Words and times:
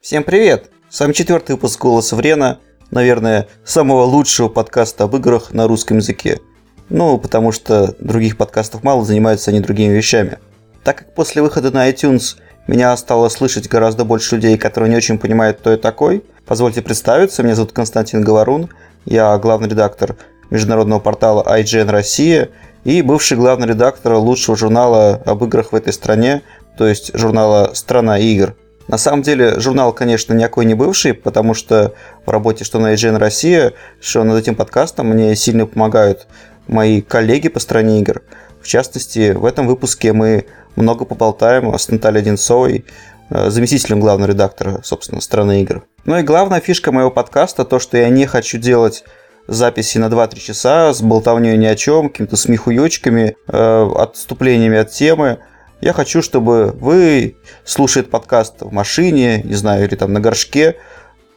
Всем 0.00 0.24
привет! 0.24 0.70
С 0.88 0.98
вами 0.98 1.12
четвертый 1.12 1.52
выпуск 1.52 1.78
«Голоса 1.78 2.16
Врена», 2.16 2.58
наверное, 2.90 3.48
самого 3.66 4.04
лучшего 4.04 4.48
подкаста 4.48 5.04
об 5.04 5.14
играх 5.14 5.52
на 5.52 5.68
русском 5.68 5.98
языке. 5.98 6.40
Ну, 6.88 7.18
потому 7.18 7.52
что 7.52 7.94
других 8.00 8.38
подкастов 8.38 8.82
мало, 8.82 9.04
занимаются 9.04 9.50
они 9.50 9.60
другими 9.60 9.92
вещами. 9.92 10.38
Так 10.84 10.96
как 10.96 11.14
после 11.14 11.42
выхода 11.42 11.70
на 11.70 11.90
iTunes 11.90 12.36
меня 12.66 12.96
стало 12.96 13.28
слышать 13.28 13.68
гораздо 13.68 14.06
больше 14.06 14.36
людей, 14.36 14.56
которые 14.56 14.88
не 14.88 14.96
очень 14.96 15.18
понимают, 15.18 15.58
кто 15.58 15.72
я 15.72 15.76
такой, 15.76 16.24
позвольте 16.46 16.80
представиться, 16.80 17.42
меня 17.42 17.54
зовут 17.54 17.72
Константин 17.72 18.22
Говорун, 18.22 18.70
я 19.04 19.36
главный 19.36 19.68
редактор 19.68 20.16
международного 20.48 21.00
портала 21.00 21.42
IGN 21.42 21.90
Россия 21.90 22.48
и 22.84 23.02
бывший 23.02 23.36
главный 23.36 23.68
редактор 23.68 24.14
лучшего 24.14 24.56
журнала 24.56 25.20
об 25.26 25.44
играх 25.44 25.72
в 25.72 25.76
этой 25.76 25.92
стране, 25.92 26.40
то 26.78 26.88
есть 26.88 27.14
журнала 27.14 27.72
«Страна 27.74 28.18
игр». 28.18 28.56
На 28.90 28.98
самом 28.98 29.22
деле, 29.22 29.60
журнал, 29.60 29.92
конечно, 29.92 30.34
никакой 30.34 30.64
не 30.64 30.74
бывший, 30.74 31.14
потому 31.14 31.54
что 31.54 31.94
в 32.26 32.30
работе 32.30 32.64
что 32.64 32.80
на 32.80 32.92
IGN 32.94 33.18
Россия, 33.18 33.72
что 34.00 34.24
над 34.24 34.36
этим 34.42 34.56
подкастом 34.56 35.10
мне 35.10 35.36
сильно 35.36 35.64
помогают 35.64 36.26
мои 36.66 37.00
коллеги 37.00 37.48
по 37.48 37.60
стране 37.60 38.00
игр. 38.00 38.22
В 38.60 38.66
частности, 38.66 39.30
в 39.30 39.44
этом 39.44 39.68
выпуске 39.68 40.12
мы 40.12 40.46
много 40.74 41.04
поболтаем 41.04 41.72
с 41.72 41.88
Натальей 41.88 42.22
Одинцовой, 42.22 42.84
э, 43.30 43.48
заместителем 43.50 44.00
главного 44.00 44.30
редактора, 44.32 44.80
собственно, 44.82 45.20
страны 45.20 45.62
игр. 45.62 45.84
Ну 46.04 46.18
и 46.18 46.22
главная 46.22 46.58
фишка 46.58 46.90
моего 46.90 47.12
подкаста 47.12 47.64
то, 47.64 47.78
что 47.78 47.96
я 47.96 48.08
не 48.08 48.26
хочу 48.26 48.58
делать 48.58 49.04
записи 49.46 49.98
на 49.98 50.08
2-3 50.08 50.40
часа 50.40 50.92
с 50.92 51.00
болтовней 51.00 51.56
ни 51.56 51.66
о 51.66 51.76
чем, 51.76 52.08
какими-то 52.08 52.36
смехуёчками, 52.36 53.36
э, 53.46 53.90
отступлениями 53.96 54.78
от 54.78 54.90
темы. 54.90 55.38
Я 55.80 55.94
хочу, 55.94 56.20
чтобы 56.20 56.76
вы, 56.78 57.36
слушая 57.64 58.04
подкаст 58.04 58.56
в 58.60 58.70
машине, 58.70 59.40
не 59.42 59.54
знаю, 59.54 59.86
или 59.86 59.94
там 59.94 60.12
на 60.12 60.20
горшке, 60.20 60.76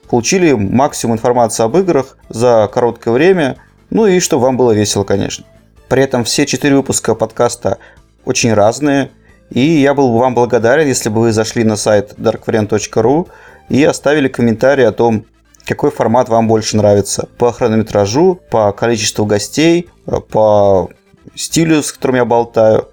получили 0.10 0.52
максимум 0.52 1.16
информации 1.16 1.64
об 1.64 1.78
играх 1.78 2.18
за 2.28 2.70
короткое 2.72 3.14
время, 3.14 3.56
ну 3.90 4.06
и 4.06 4.20
чтобы 4.20 4.44
вам 4.44 4.58
было 4.58 4.74
весело, 4.74 5.06
конечно. 5.06 5.46
При 5.88 6.04
этом 6.04 6.26
все 6.26 6.46
четыре 6.46 6.76
выпуска 6.76 7.16
подкаста 7.16 7.78
очень 8.26 8.54
разные, 8.54 9.12
и 9.50 9.62
я 9.62 9.94
был 9.94 10.12
бы 10.12 10.20
вам 10.20 10.36
благодарен, 10.36 10.88
если 10.88 11.08
бы 11.08 11.22
вы 11.22 11.32
зашли 11.32 11.64
на 11.64 11.78
сайт 11.78 12.16
darkvariant.ru 12.18 13.30
и 13.70 13.82
оставили 13.86 14.28
комментарий 14.28 14.86
о 14.86 14.92
том, 14.92 15.26
какой 15.66 15.90
формат 15.90 16.28
вам 16.28 16.50
больше 16.50 16.76
нравится. 16.76 17.30
По 17.38 17.54
хронометражу, 17.54 18.42
по 18.52 18.74
количеству 18.74 19.26
гостей, 19.26 19.90
по 20.32 20.90
стилю, 21.34 21.82
с 21.82 21.94
которым 21.94 22.18
я 22.18 22.26
болтаю 22.26 22.90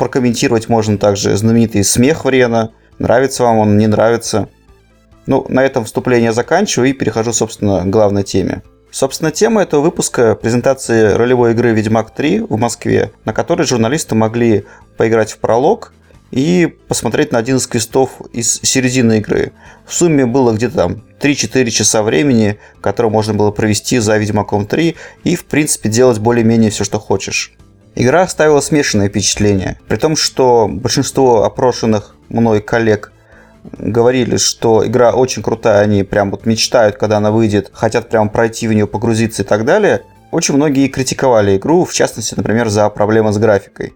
Прокомментировать 0.00 0.70
можно 0.70 0.96
также 0.96 1.36
знаменитый 1.36 1.84
смех 1.84 2.24
Врена. 2.24 2.70
Нравится 2.98 3.42
вам 3.42 3.58
он, 3.58 3.76
не 3.76 3.86
нравится. 3.86 4.48
Ну, 5.26 5.44
на 5.50 5.62
этом 5.62 5.84
вступление 5.84 6.32
заканчиваю 6.32 6.88
и 6.88 6.94
перехожу, 6.94 7.34
собственно, 7.34 7.82
к 7.82 7.90
главной 7.90 8.22
теме. 8.22 8.62
Собственно, 8.90 9.30
тема 9.30 9.60
этого 9.60 9.82
выпуска– 9.82 10.34
презентации 10.42 11.12
ролевой 11.12 11.52
игры 11.52 11.72
«Ведьмак 11.72 12.14
3» 12.16 12.46
в 12.48 12.56
Москве, 12.56 13.12
на 13.26 13.34
которой 13.34 13.66
журналисты 13.66 14.14
могли 14.14 14.64
поиграть 14.96 15.32
в 15.32 15.38
пролог 15.38 15.92
и 16.30 16.78
посмотреть 16.88 17.30
на 17.32 17.38
один 17.38 17.58
из 17.58 17.66
квестов 17.66 18.22
из 18.32 18.58
середины 18.62 19.18
игры. 19.18 19.52
В 19.84 19.92
сумме 19.92 20.24
было 20.24 20.54
где-то 20.54 20.76
там 20.76 21.02
3-4 21.20 21.68
часа 21.68 22.02
времени, 22.02 22.58
которое 22.80 23.10
можно 23.10 23.34
было 23.34 23.50
провести 23.50 23.98
за 23.98 24.16
«Ведьмаком 24.16 24.62
3» 24.62 24.96
и, 25.24 25.36
в 25.36 25.44
принципе, 25.44 25.90
делать 25.90 26.20
более-менее 26.20 26.70
все, 26.70 26.84
что 26.84 26.98
хочешь. 26.98 27.52
Игра 27.94 28.22
оставила 28.22 28.60
смешанное 28.60 29.08
впечатление, 29.08 29.78
при 29.88 29.96
том, 29.96 30.16
что 30.16 30.68
большинство 30.70 31.44
опрошенных 31.44 32.14
мной 32.28 32.60
коллег 32.60 33.12
говорили, 33.64 34.36
что 34.36 34.86
игра 34.86 35.12
очень 35.12 35.42
крутая, 35.42 35.82
они 35.82 36.02
прям 36.02 36.30
вот 36.30 36.46
мечтают, 36.46 36.96
когда 36.96 37.18
она 37.18 37.30
выйдет, 37.30 37.70
хотят 37.72 38.08
прям 38.08 38.28
пройти 38.30 38.68
в 38.68 38.72
нее, 38.72 38.86
погрузиться 38.86 39.42
и 39.42 39.44
так 39.44 39.64
далее. 39.64 40.02
Очень 40.30 40.54
многие 40.54 40.88
критиковали 40.88 41.56
игру, 41.56 41.84
в 41.84 41.92
частности, 41.92 42.34
например, 42.36 42.68
за 42.68 42.88
проблемы 42.88 43.32
с 43.32 43.38
графикой. 43.38 43.94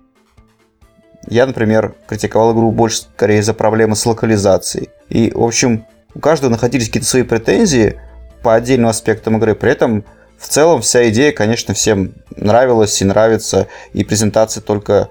Я, 1.27 1.47
например, 1.47 1.95
критиковал 2.07 2.53
игру 2.53 2.71
больше 2.73 3.03
скорее 3.03 3.43
за 3.43 3.55
проблемы 3.55 3.97
с 3.97 4.05
локализацией. 4.05 4.91
И, 5.09 5.33
в 5.35 5.43
общем, 5.43 5.87
у 6.15 6.21
каждого 6.21 6.51
находились 6.51 6.87
какие-то 6.87 7.09
свои 7.09 7.23
претензии 7.23 7.99
по 8.43 8.55
отдельным 8.55 8.89
аспектам 8.91 9.39
игры. 9.39 9.55
При 9.55 9.71
этом 9.71 10.05
в 10.45 10.49
целом 10.49 10.83
вся 10.83 11.09
идея, 11.09 11.33
конечно, 11.33 11.73
всем 11.73 12.13
нравилась 12.37 13.01
и 13.01 13.05
нравится, 13.07 13.67
и 13.95 14.05
презентация 14.05 14.61
только 14.61 15.09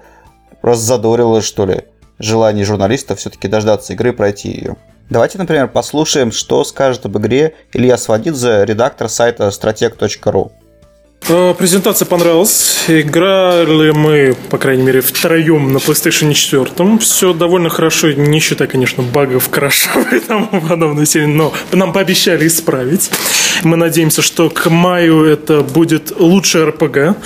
раззадорила, 0.62 1.42
что 1.42 1.66
ли, 1.66 1.86
желание 2.20 2.64
журналистов 2.64 3.18
все-таки 3.18 3.48
дождаться 3.48 3.94
игры 3.94 4.12
пройти 4.12 4.50
ее. 4.50 4.76
Давайте, 5.10 5.38
например, 5.38 5.66
послушаем, 5.66 6.30
что 6.30 6.62
скажет 6.62 7.04
об 7.06 7.18
игре 7.18 7.54
Илья 7.72 7.98
Свадидзе, 7.98 8.64
редактор 8.64 9.08
сайта 9.08 9.48
strateg.ru. 9.48 10.52
Э, 11.26 11.54
презентация 11.56 12.04
понравилась. 12.04 12.84
Играли 12.86 13.92
мы, 13.92 14.36
по 14.50 14.58
крайней 14.58 14.82
мере, 14.82 15.00
втроем 15.00 15.72
на 15.72 15.78
PlayStation 15.78 16.34
4. 16.34 16.98
Все 16.98 17.32
довольно 17.32 17.70
хорошо, 17.70 18.12
не 18.12 18.40
считая, 18.40 18.68
конечно, 18.68 19.02
багов, 19.02 19.48
крашев 19.48 20.12
и 20.12 20.20
тому 20.28 20.60
подобное, 20.60 21.06
но 21.26 21.52
нам 21.72 21.92
пообещали 21.94 22.46
исправить. 22.46 23.10
Мы 23.62 23.76
надеемся, 23.76 24.20
что 24.20 24.50
к 24.50 24.68
маю 24.68 25.24
это 25.24 25.62
будет 25.62 26.12
лучший 26.18 26.64
РПГ. 26.64 27.16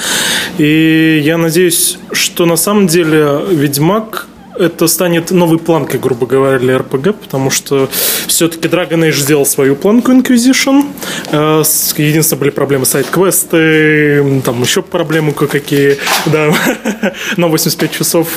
И 0.59 1.20
я 1.25 1.36
надеюсь, 1.36 1.98
что 2.12 2.47
на 2.47 2.56
самом 2.56 2.86
деле 2.86 3.41
Ведьмак 3.50 4.28
это 4.59 4.87
станет 4.87 5.31
новой 5.31 5.59
планкой, 5.59 6.01
грубо 6.01 6.27
говоря, 6.27 6.59
для 6.59 6.77
RPG, 6.77 7.13
потому 7.13 7.51
что 7.51 7.89
все-таки 8.27 8.69
Dragon 8.69 9.09
Age 9.09 9.13
сделал 9.13 9.47
свою 9.47 9.77
планку 9.77 10.13
Inquisition. 10.13 10.85
Э, 11.31 11.63
единственное, 11.97 12.41
были 12.41 12.51
проблемы 12.51 12.87
сайт-квесты, 12.87 14.43
там 14.45 14.63
еще 14.63 14.83
проблемы 14.83 15.33
кое-какие. 15.33 15.99
Да, 16.27 16.53
но 17.37 17.49
85 17.49 17.93
часов 17.93 18.29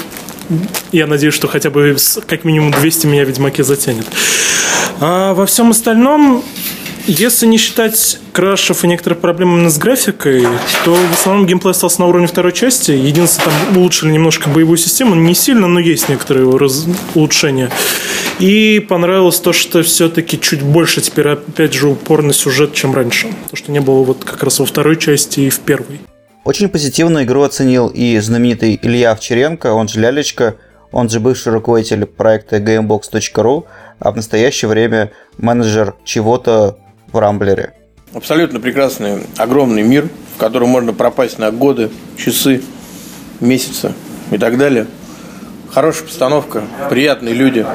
я 0.92 1.08
надеюсь, 1.08 1.34
что 1.34 1.48
хотя 1.48 1.70
бы 1.70 1.96
как 2.28 2.44
минимум 2.44 2.72
200 2.72 3.08
меня 3.08 3.24
Ведьмаке 3.24 3.64
затянет. 3.64 4.06
А 5.00 5.34
во 5.34 5.46
всем 5.46 5.72
остальном 5.72 6.44
если 7.08 7.46
не 7.46 7.58
считать 7.58 8.20
крашев 8.34 8.84
и 8.84 8.88
некоторых 8.88 9.20
проблем 9.20 9.70
с 9.70 9.78
графикой, 9.78 10.46
то 10.86 10.94
в 10.94 11.14
основном 11.14 11.46
геймплей 11.46 11.72
остался 11.72 12.02
на 12.02 12.08
уровне 12.08 12.28
второй 12.28 12.54
части. 12.54 12.92
Единственное, 12.92 13.54
там 13.68 13.78
улучшили 13.78 14.12
немножко 14.12 14.50
боевую 14.50 14.78
систему, 14.78 15.16
не 15.16 15.34
сильно, 15.34 15.68
но 15.68 15.80
есть 15.80 16.10
некоторые 16.10 16.50
раз... 16.58 16.86
улучшения. 17.16 17.70
И 18.40 18.80
понравилось 18.80 19.40
то, 19.40 19.54
что 19.54 19.84
все-таки 19.84 20.40
чуть 20.40 20.62
больше 20.62 21.02
теперь, 21.02 21.30
опять 21.30 21.74
же, 21.74 21.90
упор 21.90 22.24
на 22.24 22.34
сюжет, 22.34 22.74
чем 22.74 22.94
раньше. 22.94 23.28
То, 23.50 23.56
что 23.56 23.72
не 23.72 23.80
было 23.80 24.04
вот 24.04 24.24
как 24.24 24.44
раз 24.44 24.60
во 24.60 24.66
второй 24.66 24.98
части 24.98 25.42
и 25.42 25.50
в 25.50 25.60
первой. 25.60 26.02
Очень 26.44 26.70
позитивно 26.70 27.24
игру 27.24 27.44
оценил 27.44 27.88
и 27.88 28.18
знаменитый 28.20 28.80
Илья 28.82 29.12
Овчаренко, 29.12 29.74
он 29.74 29.88
же 29.88 30.00
Лялечка, 30.00 30.56
он 30.92 31.08
же 31.10 31.20
бывший 31.20 31.54
руководитель 31.54 32.06
проекта 32.06 32.58
gamebox.ru, 32.58 33.66
а 34.00 34.12
в 34.12 34.16
настоящее 34.16 34.70
время 34.70 35.12
менеджер 35.38 35.96
чего-то 36.04 36.78
в 37.12 37.18
Рамблере. 37.18 37.74
Абсолютно 38.14 38.60
прекрасный, 38.60 39.24
огромный 39.38 39.84
мир, 39.84 40.10
в 40.36 40.40
котором 40.40 40.70
можно 40.70 40.94
пропасть 40.94 41.40
на 41.40 41.52
годы, 41.52 41.90
часы, 42.18 42.62
месяцы 43.40 43.94
и 44.32 44.38
так 44.38 44.58
далее. 44.58 44.88
Хорошая 45.74 46.04
постановка, 46.04 46.64
приятные 46.90 47.34
люди, 47.34 47.66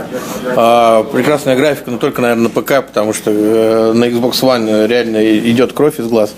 а, 0.54 1.04
прекрасная 1.04 1.56
графика, 1.56 1.90
но 1.90 1.96
только, 1.96 2.20
наверное, 2.20 2.50
на 2.50 2.50
ПК, 2.50 2.86
потому 2.86 3.14
что 3.14 3.30
э, 3.30 3.92
на 3.94 4.04
Xbox 4.04 4.32
One 4.42 4.86
реально 4.86 5.38
идет 5.38 5.72
кровь 5.72 5.98
из 5.98 6.06
глаз. 6.06 6.34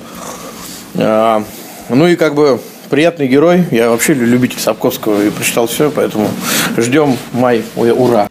А, 0.94 1.42
ну 1.88 2.06
и 2.06 2.14
как 2.14 2.36
бы 2.36 2.60
приятный 2.88 3.26
герой. 3.26 3.64
Я 3.70 3.90
вообще 3.90 4.14
любитель 4.14 4.60
Сапковского 4.60 5.20
и 5.22 5.30
прочитал 5.30 5.66
все, 5.66 5.90
поэтому 5.90 6.28
ждем 6.76 7.16
май. 7.32 7.64
Ура! 7.76 8.28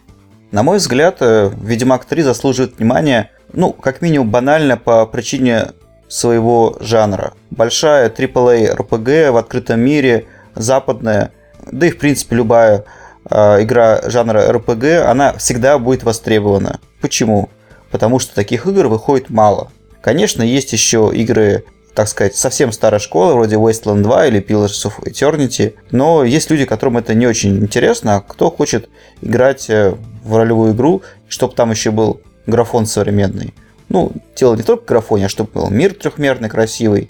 На 0.52 0.64
мой 0.64 0.78
взгляд, 0.78 1.18
э, 1.22 1.52
Ведьмак 1.62 2.06
3 2.06 2.22
заслуживает 2.22 2.78
внимания 2.78 3.32
ну, 3.54 3.74
как 3.74 4.02
минимум 4.02 4.30
банально 4.30 4.78
по 4.78 5.06
причине 5.06 5.70
своего 6.08 6.78
жанра. 6.80 7.34
Большая 7.50 8.10
AAA 8.10 8.76
RPG 8.76 9.32
в 9.32 9.38
открытом 9.38 9.82
мире, 9.82 10.26
западная, 10.56 11.32
да 11.72 11.88
и 11.88 11.92
в 11.92 11.98
принципе 11.98 12.36
любая 12.38 12.86
э, 13.30 13.64
игра 13.64 14.02
жанра 14.10 14.50
RPG, 14.52 15.00
она 15.00 15.34
всегда 15.34 15.78
будет 15.80 16.04
востребована. 16.04 16.80
Почему? 17.02 17.50
Потому 17.92 18.20
что 18.20 18.36
таких 18.36 18.66
игр 18.68 18.88
выходит 18.88 19.30
мало. 19.30 19.72
Конечно, 20.02 20.44
есть 20.44 20.72
еще 20.72 21.12
игры, 21.14 21.66
так 21.94 22.08
сказать, 22.08 22.36
совсем 22.36 22.72
старой 22.72 23.00
школы, 23.00 23.34
вроде 23.34 23.56
Wasteland 23.56 24.02
2 24.04 24.28
или 24.28 24.42
Pillars 24.42 24.86
of 24.86 25.04
Eternity, 25.04 25.74
но 25.92 26.24
есть 26.24 26.50
люди, 26.50 26.66
которым 26.66 26.98
это 26.98 27.14
не 27.14 27.28
очень 27.28 27.58
интересно, 27.58 28.18
а 28.18 28.22
кто 28.22 28.50
хочет 28.50 28.90
играть 29.22 29.70
э, 29.70 29.96
в 30.28 30.38
ролевую 30.38 30.74
игру, 30.74 31.02
чтобы 31.28 31.56
там 31.56 31.72
еще 31.72 31.92
был 31.92 32.22
графон 32.46 32.86
современный. 32.86 33.54
Ну, 33.90 34.12
дело 34.36 34.56
не 34.56 34.64
только 34.64 34.84
в 34.84 34.86
графоне, 34.88 35.26
а 35.26 35.30
чтобы 35.30 35.52
был 35.54 35.70
мир 35.70 35.94
трехмерный, 35.94 36.50
красивый. 36.50 37.10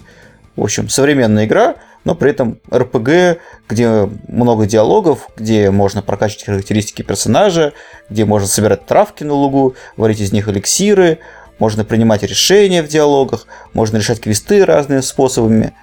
В 0.56 0.62
общем, 0.62 0.88
современная 0.88 1.46
игра, 1.46 1.76
но 2.04 2.14
при 2.14 2.30
этом 2.30 2.60
РПГ, 2.72 3.40
где 3.68 4.08
много 4.28 4.66
диалогов, 4.66 5.28
где 5.36 5.70
можно 5.70 6.02
прокачивать 6.02 6.44
характеристики 6.44 7.02
персонажа, 7.02 7.72
где 8.08 8.24
можно 8.24 8.48
собирать 8.48 8.86
травки 8.86 9.24
на 9.24 9.34
лугу, 9.34 9.74
варить 9.96 10.20
из 10.20 10.32
них 10.32 10.48
эликсиры, 10.48 11.18
можно 11.58 11.84
принимать 11.84 12.22
решения 12.22 12.82
в 12.82 12.88
диалогах, 12.88 13.46
можно 13.72 13.96
решать 13.96 14.20
квесты 14.20 14.64
разными 14.64 15.00
способами, 15.00 15.74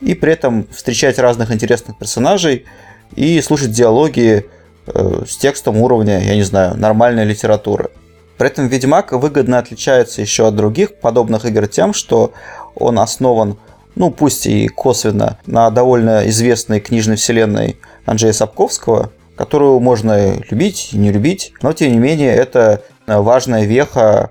и 0.00 0.14
при 0.14 0.32
этом 0.32 0.66
встречать 0.72 1.18
разных 1.18 1.52
интересных 1.52 1.98
персонажей 1.98 2.66
и 3.14 3.40
слушать 3.40 3.70
диалоги 3.70 4.46
с 4.86 5.36
текстом 5.36 5.76
уровня, 5.78 6.20
я 6.20 6.34
не 6.34 6.42
знаю, 6.42 6.76
нормальной 6.76 7.24
литературы. 7.24 7.90
При 8.38 8.48
этом 8.48 8.68
Ведьмак 8.68 9.12
выгодно 9.12 9.58
отличается 9.58 10.20
еще 10.22 10.48
от 10.48 10.56
других 10.56 10.94
подобных 10.94 11.44
игр 11.44 11.66
тем, 11.66 11.92
что 11.92 12.32
он 12.74 12.98
основан, 12.98 13.58
ну 13.94 14.10
пусть 14.10 14.46
и 14.46 14.68
косвенно, 14.68 15.38
на 15.46 15.70
довольно 15.70 16.28
известной 16.28 16.80
книжной 16.80 17.16
вселенной 17.16 17.78
Анджея 18.06 18.32
Сапковского, 18.32 19.10
которую 19.36 19.78
можно 19.80 20.36
любить 20.50 20.90
и 20.92 20.98
не 20.98 21.12
любить, 21.12 21.52
но 21.60 21.72
тем 21.72 21.92
не 21.92 21.98
менее 21.98 22.34
это 22.34 22.82
важная 23.06 23.64
веха 23.64 24.30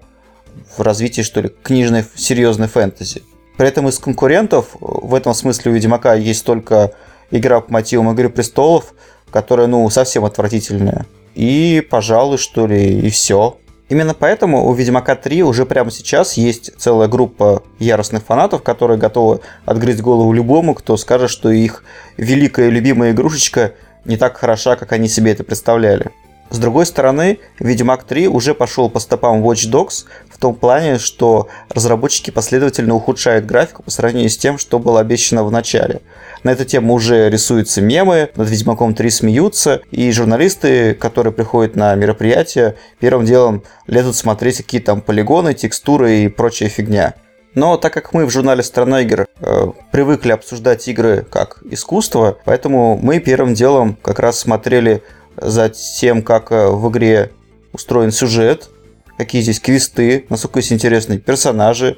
в 0.75 0.81
развитии, 0.81 1.21
что 1.21 1.41
ли, 1.41 1.51
книжной 1.61 2.03
серьезной 2.15 2.67
фэнтези. 2.67 3.23
При 3.57 3.67
этом 3.67 3.87
из 3.89 3.99
конкурентов 3.99 4.69
в 4.79 5.13
этом 5.13 5.33
смысле 5.33 5.71
у 5.71 5.75
Ведьмака 5.75 6.15
есть 6.15 6.45
только 6.45 6.93
игра 7.29 7.61
по 7.61 7.73
мотивам 7.73 8.11
Игры 8.11 8.29
Престолов, 8.29 8.93
которая, 9.31 9.67
ну, 9.67 9.89
совсем 9.89 10.25
отвратительная. 10.25 11.05
И, 11.35 11.85
пожалуй, 11.89 12.37
что 12.37 12.67
ли, 12.67 12.99
и 12.99 13.09
все. 13.09 13.57
Именно 13.89 14.13
поэтому 14.13 14.67
у 14.67 14.73
Ведьмака 14.73 15.15
3 15.15 15.43
уже 15.43 15.65
прямо 15.65 15.89
сейчас 15.89 16.33
есть 16.33 16.71
целая 16.77 17.07
группа 17.07 17.63
яростных 17.79 18.23
фанатов, 18.23 18.61
которые 18.61 18.99
готовы 18.99 19.39
отгрызть 19.65 20.01
голову 20.01 20.31
любому, 20.31 20.75
кто 20.75 20.95
скажет, 20.95 21.31
что 21.31 21.49
их 21.49 21.83
великая 22.15 22.69
любимая 22.69 23.11
игрушечка 23.11 23.73
не 24.05 24.15
так 24.15 24.37
хороша, 24.37 24.75
как 24.75 24.91
они 24.91 25.07
себе 25.07 25.31
это 25.31 25.43
представляли. 25.43 26.11
С 26.51 26.57
другой 26.57 26.85
стороны, 26.85 27.39
Ведьмак 27.59 28.03
3 28.03 28.27
уже 28.27 28.53
пошел 28.53 28.89
по 28.89 28.99
стопам 28.99 29.43
Watch 29.43 29.71
Dogs 29.71 30.05
в 30.39 30.41
том 30.41 30.55
плане, 30.55 30.99
что 30.99 31.49
разработчики 31.69 32.31
последовательно 32.31 32.95
ухудшают 32.95 33.45
графику 33.45 33.83
по 33.83 33.91
сравнению 33.91 34.29
с 34.29 34.37
тем, 34.37 34.57
что 34.57 34.79
было 34.79 35.01
обещано 35.01 35.43
в 35.43 35.51
начале. 35.51 35.99
На 36.43 36.51
эту 36.51 36.63
тему 36.63 36.93
уже 36.93 37.29
рисуются 37.29 37.81
мемы, 37.81 38.29
над 38.37 38.49
Ведьмаком 38.49 38.93
3 38.93 39.09
смеются, 39.09 39.81
и 39.91 40.09
журналисты, 40.13 40.93
которые 40.93 41.33
приходят 41.33 41.75
на 41.75 41.93
мероприятие, 41.95 42.75
первым 43.01 43.25
делом 43.25 43.63
лезут 43.85 44.15
смотреть 44.15 44.59
какие 44.59 44.79
там 44.79 45.01
полигоны, 45.01 45.53
текстуры 45.53 46.19
и 46.19 46.29
прочая 46.29 46.69
фигня. 46.69 47.15
Но 47.53 47.75
так 47.75 47.93
как 47.93 48.13
мы 48.13 48.25
в 48.25 48.29
журнале 48.29 48.63
«Страна 48.63 49.01
игр» 49.01 49.27
э, 49.41 49.67
привыкли 49.91 50.31
обсуждать 50.31 50.87
игры 50.87 51.27
как 51.29 51.61
искусство, 51.69 52.37
поэтому 52.45 52.97
мы 53.01 53.19
первым 53.19 53.55
делом 53.55 53.97
как 54.01 54.19
раз 54.19 54.39
смотрели 54.39 55.03
за 55.35 55.67
тем, 55.67 56.23
как 56.23 56.53
э, 56.53 56.69
в 56.69 56.89
игре 56.89 57.31
устроен 57.73 58.13
сюжет, 58.13 58.69
какие 59.19 59.41
здесь 59.41 59.59
квесты, 59.59 60.25
насколько 60.29 60.59
есть 60.59 60.71
интересные 60.71 61.19
персонажи. 61.19 61.97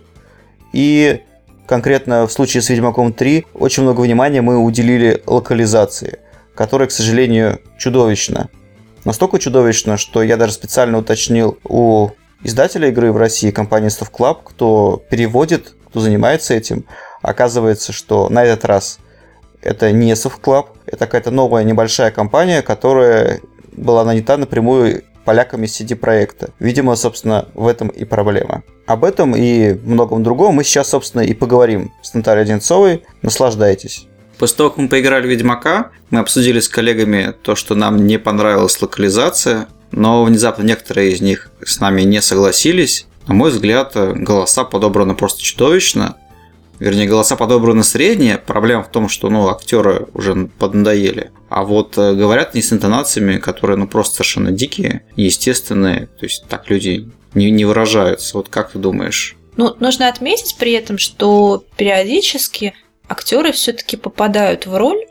И 0.74 1.22
конкретно 1.68 2.26
в 2.26 2.32
случае 2.32 2.64
с 2.64 2.70
Ведьмаком 2.70 3.14
3 3.14 3.46
очень 3.54 3.84
много 3.84 4.02
внимания 4.02 4.42
мы 4.42 4.58
уделили 4.58 5.22
локализации, 5.28 6.18
которая, 6.56 6.88
к 6.88 6.92
сожалению, 6.92 7.62
чудовищна. 7.78 8.50
Настолько 9.06 9.38
чудовищно, 9.38 9.98
что 9.98 10.24
я 10.24 10.36
даже 10.36 10.54
специально 10.54 10.98
уточнил 10.98 11.60
у 11.64 12.10
издателя 12.44 12.90
игры 12.90 13.12
в 13.12 13.18
России, 13.18 13.52
компании 13.52 13.90
Stuff 13.90 14.10
Club, 14.12 14.40
кто 14.44 15.04
переводит, 15.12 15.76
кто 15.90 16.00
занимается 16.00 16.56
этим. 16.56 16.86
Оказывается, 17.22 17.94
что 17.94 18.30
на 18.30 18.44
этот 18.44 18.66
раз 18.66 18.98
это 19.62 19.92
не 19.92 20.14
Soft 20.14 20.42
Club, 20.42 20.70
это 20.88 21.06
какая-то 21.06 21.30
новая 21.30 21.64
небольшая 21.66 22.10
компания, 22.10 22.64
которая 22.64 23.42
была 23.72 24.04
нанята 24.06 24.38
напрямую 24.38 25.04
поляками 25.26 25.66
CD 25.66 25.96
проекта. 25.96 26.50
Видимо, 26.60 26.96
собственно, 26.96 27.48
в 27.54 27.68
этом 27.68 27.90
и 27.90 28.06
проблема. 28.06 28.64
Об 28.86 29.04
этом 29.04 29.36
и 29.36 29.74
многом 29.84 30.24
другом 30.24 30.56
мы 30.56 30.64
сейчас, 30.64 30.90
собственно, 30.90 31.22
и 31.22 31.34
поговорим 31.34 31.92
с 32.02 32.14
Натальей 32.14 32.44
Одинцовой. 32.44 33.04
Наслаждайтесь. 33.22 34.08
После 34.38 34.58
того, 34.58 34.70
как 34.72 34.80
мы 34.80 34.90
поиграли 34.90 35.28
в 35.28 35.30
Ведьмака, 35.30 35.92
мы 36.10 36.20
обсудили 36.20 36.60
с 36.60 36.68
коллегами 36.68 37.34
то, 37.44 37.56
что 37.56 37.76
нам 37.76 38.08
не 38.08 38.18
понравилась 38.18 38.82
локализация, 38.82 39.68
но 39.92 40.24
внезапно 40.24 40.64
некоторые 40.64 41.12
из 41.12 41.22
них 41.22 41.52
с 41.64 41.80
нами 41.80 42.02
не 42.02 42.22
согласились. 42.22 43.06
На 43.28 43.36
мой 43.36 43.52
взгляд, 43.52 43.94
голоса 43.96 44.64
подобраны 44.64 45.14
просто 45.14 45.44
чудовищно 45.44 46.18
вернее, 46.82 47.08
голоса 47.08 47.36
подобраны 47.36 47.84
средние. 47.84 48.38
Проблема 48.38 48.84
в 48.84 48.90
том, 48.90 49.08
что, 49.08 49.30
ну, 49.30 49.48
актеры 49.50 50.08
уже 50.14 50.50
поднадоели. 50.58 51.32
А 51.48 51.64
вот 51.64 51.98
э, 51.98 52.14
говорят 52.14 52.56
не 52.56 52.62
с 52.62 52.74
интонациями, 52.74 53.38
которые, 53.38 53.78
ну, 53.78 53.88
просто 53.88 54.16
совершенно 54.16 54.52
дикие, 54.52 55.04
естественные. 55.16 56.08
То 56.08 56.26
есть 56.26 56.46
так 56.50 56.70
люди 56.70 57.10
не, 57.36 57.52
не 57.52 57.66
выражаются. 57.66 58.36
Вот 58.36 58.50
как 58.50 58.72
ты 58.72 58.80
думаешь? 58.80 59.38
Ну, 59.58 59.76
нужно 59.80 60.08
отметить 60.08 60.56
при 60.58 60.72
этом, 60.72 60.98
что 60.98 61.64
периодически 61.78 62.74
актеры 63.08 63.52
все-таки 63.52 63.96
попадают 63.96 64.66
в 64.66 64.76
роль, 64.76 65.06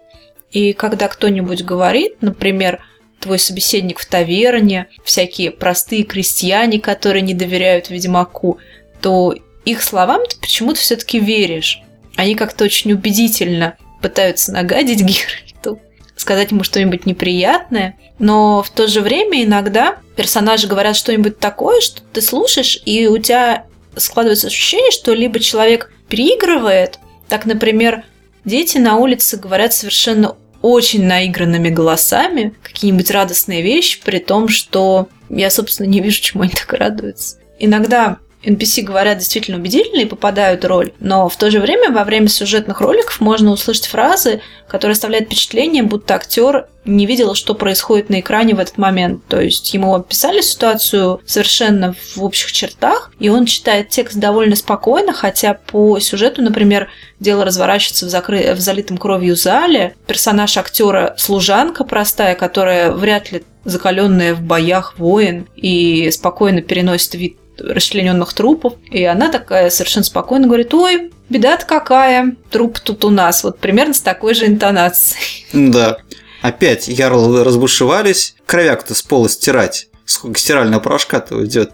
и 0.51 0.73
когда 0.73 1.07
кто-нибудь 1.07 1.63
говорит, 1.63 2.17
например, 2.21 2.81
твой 3.21 3.39
собеседник 3.39 4.01
в 4.01 4.07
таверне, 4.07 4.89
всякие 5.05 5.53
простые 5.53 6.03
крестьяне, 6.03 6.81
которые 6.81 7.23
не 7.23 7.35
доверяют 7.35 7.91
Ведьмаку, 7.91 8.59
то 9.01 9.35
их 9.65 9.83
словам 9.83 10.23
ты 10.27 10.37
почему-то 10.41 10.81
все-таки 10.81 11.19
веришь. 11.19 11.83
Они 12.17 12.35
как-то 12.35 12.65
очень 12.65 12.93
убедительно 12.93 13.77
пытаются 14.01 14.53
нагадить 14.53 15.01
Геральту, 15.01 15.81
сказать 16.17 16.51
ему 16.51 16.65
что-нибудь 16.65 17.07
неприятное, 17.07 17.97
но 18.19 18.63
в 18.63 18.71
то 18.71 18.89
же 18.89 19.01
время 19.01 19.45
иногда 19.45 19.99
персонажи 20.17 20.67
говорят 20.67 20.97
что-нибудь 20.97 21.39
такое, 21.39 21.81
что 21.81 22.03
ты 22.13 22.21
слушаешь, 22.21 22.81
и 22.85 23.07
у 23.07 23.19
тебя 23.19 23.65
складывается 23.97 24.49
ощущение, 24.49 24.91
что 24.91 25.15
либо 25.15 25.41
человек 25.41 25.93
переигрывает, 26.09 26.99
так, 27.29 27.47
например, 27.47 28.05
дети 28.45 28.79
на 28.79 28.97
улице 28.97 29.37
говорят 29.37 29.73
совершенно 29.73 30.37
очень 30.63 31.07
наигранными 31.07 31.71
голосами 31.71 32.55
какие-нибудь 32.63 33.11
радостные 33.11 33.63
вещи, 33.63 34.01
при 34.05 34.19
том, 34.19 34.49
что 34.49 35.09
я, 35.31 35.49
собственно, 35.51 35.87
не 35.87 36.01
вижу, 36.01 36.21
чему 36.21 36.43
они 36.43 36.53
так 36.53 36.73
радуются. 36.73 37.39
Иногда 37.59 38.19
NPC 38.45 38.83
говорят 38.83 39.19
действительно 39.19 39.59
убедительно 39.59 40.01
и 40.01 40.07
попадают 40.07 40.65
в 40.65 40.67
роль, 40.67 40.93
но 41.01 41.29
в 41.29 41.37
то 41.37 41.51
же 41.51 41.61
время 41.61 41.91
во 41.91 42.05
время 42.05 42.29
сюжетных 42.29 42.81
роликов 42.81 43.21
можно 43.21 43.51
услышать 43.51 43.87
фразы, 43.87 44.41
которые 44.69 44.95
оставляют 44.95 45.27
впечатление, 45.27 45.83
будто 45.83 46.15
актер 46.15 46.67
не 46.85 47.05
видел, 47.07 47.35
что 47.35 47.55
происходит 47.55 48.09
на 48.09 48.21
экране 48.21 48.55
в 48.55 48.59
этот 48.59 48.79
момент. 48.79 49.23
То 49.29 49.41
есть 49.41 49.73
ему 49.75 49.95
описали 49.95 50.41
ситуацию 50.41 51.21
совершенно 51.27 51.95
в 52.15 52.25
общих 52.25 52.53
чертах, 52.53 53.13
и 53.19 53.29
он 53.29 53.45
читает 53.45 53.91
текст 53.91 54.17
довольно 54.17 54.57
спокойно, 54.57 55.13
хотя 55.13 55.55
по 55.55 55.99
сюжету, 56.01 56.41
например, 56.41 56.89
дело 57.19 57.45
разворачивается 57.45 58.07
в, 58.07 58.09
закры... 58.09 58.55
в 58.55 58.61
залитом 58.61 58.97
кровью 58.97 59.37
зале. 59.37 59.95
Персонаж 60.07 60.57
актера 60.57 61.15
служанка 61.19 61.85
простая, 61.85 62.35
которая 62.35 62.93
вряд 62.93 63.31
ли 63.31 63.45
закаленная 63.65 64.35
в 64.35 64.41
боях 64.41 64.99
воин 64.99 65.47
и 65.55 66.11
спокойно 66.11 66.63
переносит 66.63 67.15
вид 67.15 67.37
расчлененных 67.61 68.33
трупов. 68.33 68.75
И 68.91 69.05
она 69.05 69.31
такая 69.31 69.71
совершенно 69.71 70.05
спокойно 70.05 70.47
говорит, 70.47 70.73
ой, 70.75 71.13
беда-то 71.29 71.67
какая, 71.67 72.37
труп 72.51 72.79
тут 72.81 73.05
у 73.05 73.11
нас. 73.11 73.45
Вот 73.45 73.59
примерно 73.59 73.95
с 73.95 74.01
такой 74.01 74.35
же 74.35 74.47
интонацией. 74.47 75.47
Да. 75.53 75.99
Опять 76.43 76.89
ярлы 76.89 77.45
разбушевались. 77.45 78.35
Кровяк-то 78.47 78.95
с 78.95 79.03
пола 79.03 79.29
стирать. 79.29 79.89
Сколько 80.05 80.39
стирального 80.39 80.81
порошка-то 80.81 81.37
уйдет. 81.37 81.73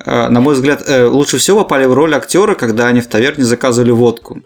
А, 0.00 0.28
на 0.30 0.40
мой 0.40 0.54
взгляд, 0.54 0.82
э, 0.86 1.04
лучше 1.04 1.38
всего 1.38 1.58
попали 1.58 1.84
в 1.84 1.92
роль 1.92 2.14
актера, 2.14 2.54
когда 2.54 2.86
они 2.86 3.00
в 3.00 3.06
таверне 3.06 3.44
заказывали 3.44 3.90
водку. 3.90 4.42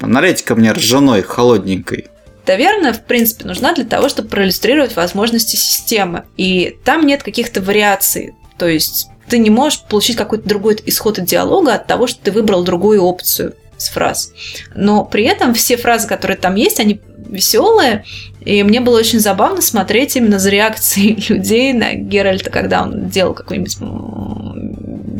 Налейте-ка 0.00 0.54
мне 0.54 0.72
ржаной, 0.72 1.22
холодненькой. 1.22 2.08
Таверна, 2.44 2.92
в 2.92 3.04
принципе, 3.04 3.46
нужна 3.46 3.72
для 3.72 3.84
того, 3.84 4.08
чтобы 4.08 4.28
проиллюстрировать 4.28 4.96
возможности 4.96 5.56
системы. 5.56 6.24
И 6.36 6.76
там 6.84 7.06
нет 7.06 7.22
каких-то 7.22 7.60
вариаций. 7.62 8.34
То 8.58 8.66
есть 8.66 9.08
ты 9.28 9.38
не 9.38 9.50
можешь 9.50 9.82
получить 9.82 10.16
какой-то 10.16 10.48
другой 10.48 10.78
исход 10.86 11.18
от 11.18 11.24
диалога 11.24 11.74
от 11.74 11.86
того, 11.86 12.06
что 12.06 12.22
ты 12.22 12.32
выбрал 12.32 12.64
другую 12.64 13.02
опцию 13.02 13.54
с 13.76 13.88
фраз. 13.88 14.32
Но 14.74 15.04
при 15.04 15.24
этом 15.24 15.54
все 15.54 15.76
фразы, 15.76 16.06
которые 16.06 16.36
там 16.36 16.54
есть, 16.54 16.80
они 16.80 17.00
веселые, 17.28 18.04
и 18.44 18.62
мне 18.62 18.80
было 18.80 18.98
очень 18.98 19.20
забавно 19.20 19.62
смотреть 19.62 20.16
именно 20.16 20.38
за 20.38 20.50
реакцией 20.50 21.22
людей 21.28 21.72
на 21.72 21.94
Геральта, 21.94 22.50
когда 22.50 22.82
он 22.82 23.08
делал 23.08 23.34
какой-нибудь 23.34 23.76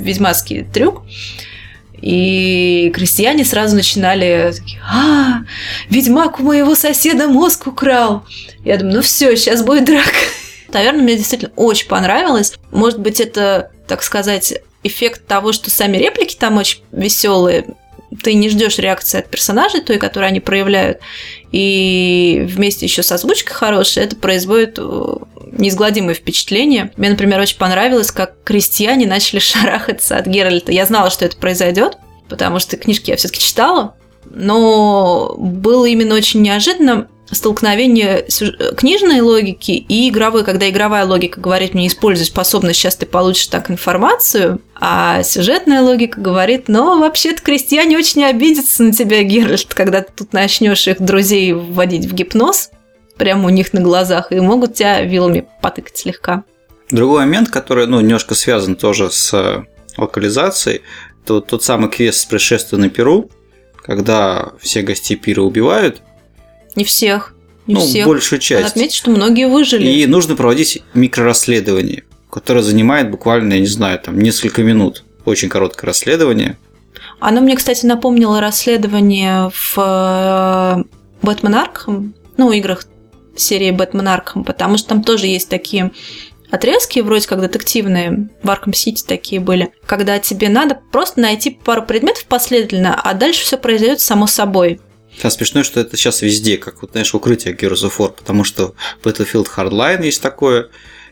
ведьмацкий 0.00 0.64
трюк. 0.64 1.02
И 2.00 2.92
крестьяне 2.94 3.46
сразу 3.46 3.76
начинали 3.76 4.52
такие, 4.54 4.78
а, 4.82 5.38
ведьмак 5.88 6.38
у 6.38 6.42
моего 6.42 6.74
соседа 6.74 7.28
мозг 7.28 7.66
украл. 7.66 8.26
Я 8.62 8.76
думаю, 8.76 8.96
ну 8.96 9.02
все, 9.02 9.34
сейчас 9.36 9.62
будет 9.62 9.86
драка. 9.86 10.10
Наверное, 10.72 11.02
мне 11.02 11.16
действительно 11.16 11.52
очень 11.56 11.88
понравилось. 11.88 12.52
Может 12.72 13.00
быть, 13.00 13.20
это 13.20 13.70
так 13.86 14.02
сказать, 14.02 14.54
эффект 14.82 15.26
того, 15.26 15.52
что 15.52 15.70
сами 15.70 15.96
реплики 15.96 16.36
там 16.36 16.56
очень 16.56 16.80
веселые, 16.92 17.66
ты 18.22 18.34
не 18.34 18.48
ждешь 18.48 18.78
реакции 18.78 19.18
от 19.18 19.28
персонажей, 19.28 19.80
той, 19.80 19.98
которую 19.98 20.28
они 20.28 20.40
проявляют, 20.40 20.98
и 21.50 22.46
вместе 22.48 22.86
еще 22.86 23.02
с 23.02 23.10
озвучкой 23.10 23.54
хорошей, 23.54 24.04
это 24.04 24.16
производит 24.16 24.78
э, 24.78 25.16
неизгладимое 25.52 26.14
впечатление. 26.14 26.92
Мне, 26.96 27.10
например, 27.10 27.40
очень 27.40 27.58
понравилось, 27.58 28.12
как 28.12 28.34
крестьяне 28.44 29.06
начали 29.06 29.38
шарахаться 29.40 30.16
от 30.16 30.26
Геральта. 30.26 30.72
Я 30.72 30.86
знала, 30.86 31.10
что 31.10 31.24
это 31.24 31.36
произойдет, 31.36 31.98
потому 32.28 32.58
что 32.58 32.76
книжки 32.76 33.10
я 33.10 33.16
все-таки 33.16 33.40
читала, 33.40 33.94
но 34.24 35.34
было 35.36 35.86
именно 35.86 36.14
очень 36.14 36.42
неожиданно 36.42 37.08
столкновение 37.30 38.26
книжной 38.76 39.20
логики 39.20 39.72
и 39.72 40.08
игровой, 40.08 40.44
когда 40.44 40.68
игровая 40.68 41.04
логика 41.04 41.40
говорит 41.40 41.74
мне 41.74 41.86
используй 41.86 42.26
способность, 42.26 42.78
сейчас 42.78 42.96
ты 42.96 43.06
получишь 43.06 43.46
так 43.46 43.70
информацию, 43.70 44.60
а 44.74 45.22
сюжетная 45.22 45.80
логика 45.80 46.20
говорит, 46.20 46.64
ну, 46.68 47.00
вообще-то 47.00 47.42
крестьяне 47.42 47.96
очень 47.96 48.24
обидятся 48.24 48.82
на 48.82 48.92
тебя, 48.92 49.22
Геральт, 49.22 49.72
когда 49.74 50.02
ты 50.02 50.12
тут 50.14 50.32
начнешь 50.32 50.86
их 50.86 51.00
друзей 51.00 51.52
вводить 51.52 52.04
в 52.06 52.14
гипноз, 52.14 52.70
прямо 53.16 53.46
у 53.46 53.50
них 53.50 53.72
на 53.72 53.80
глазах, 53.80 54.30
и 54.30 54.40
могут 54.40 54.74
тебя 54.74 55.00
вилами 55.02 55.46
потыкать 55.62 55.96
слегка. 55.96 56.44
Другой 56.90 57.20
момент, 57.20 57.48
который, 57.48 57.86
ну, 57.86 58.00
немножко 58.00 58.34
связан 58.34 58.76
тоже 58.76 59.10
с 59.10 59.64
локализацией, 59.96 60.82
то 61.24 61.40
тот 61.40 61.62
самый 61.62 61.88
квест 61.90 62.20
с 62.20 62.24
пришествием 62.26 62.82
на 62.82 62.90
Перу, 62.90 63.30
когда 63.76 64.52
все 64.60 64.82
гостей 64.82 65.16
пира 65.16 65.42
убивают, 65.42 66.02
не 66.76 66.84
всех. 66.84 67.34
Не 67.66 67.74
ну, 67.74 67.80
всех. 67.80 68.06
большую 68.06 68.40
часть. 68.40 68.62
Надо 68.62 68.72
отметить, 68.72 68.94
что 68.94 69.10
многие 69.10 69.48
выжили. 69.48 69.86
И 69.86 70.06
нужно 70.06 70.36
проводить 70.36 70.82
микрорасследование, 70.92 72.04
которое 72.30 72.62
занимает 72.62 73.10
буквально, 73.10 73.54
я 73.54 73.60
не 73.60 73.66
знаю, 73.66 73.98
там 73.98 74.18
несколько 74.18 74.62
минут. 74.62 75.04
Очень 75.24 75.48
короткое 75.48 75.86
расследование. 75.86 76.58
Оно 77.20 77.40
мне, 77.40 77.56
кстати, 77.56 77.86
напомнило 77.86 78.40
расследование 78.40 79.50
в 79.50 79.78
э, 79.78 80.84
Бэтмен 81.22 81.54
Аркхам, 81.54 82.14
ну, 82.36 82.52
играх 82.52 82.84
серии 83.36 83.70
Бэтмен 83.70 84.06
Аркхам, 84.08 84.44
потому 84.44 84.76
что 84.76 84.88
там 84.90 85.02
тоже 85.02 85.26
есть 85.26 85.48
такие 85.48 85.92
отрезки, 86.50 87.00
вроде 87.00 87.26
как 87.26 87.40
детективные, 87.40 88.28
в 88.42 88.50
Аркхам 88.50 88.74
Сити 88.74 89.04
такие 89.06 89.40
были, 89.40 89.72
когда 89.86 90.18
тебе 90.18 90.48
надо 90.48 90.78
просто 90.92 91.20
найти 91.20 91.50
пару 91.50 91.82
предметов 91.82 92.26
последовательно, 92.26 93.00
а 93.00 93.14
дальше 93.14 93.42
все 93.44 93.56
произойдет 93.56 94.00
само 94.00 94.26
собой. 94.26 94.80
А 95.22 95.30
смешно, 95.30 95.62
что 95.62 95.80
это 95.80 95.96
сейчас 95.96 96.22
везде, 96.22 96.56
как 96.56 96.82
вот, 96.82 96.92
знаешь, 96.92 97.14
укрытие 97.14 97.54
Gears 97.54 97.88
of 97.88 97.96
War, 97.98 98.12
потому 98.12 98.44
что 98.44 98.74
Battlefield 99.02 99.48
Hardline 99.56 100.04
есть 100.04 100.20
такое, 100.20 100.68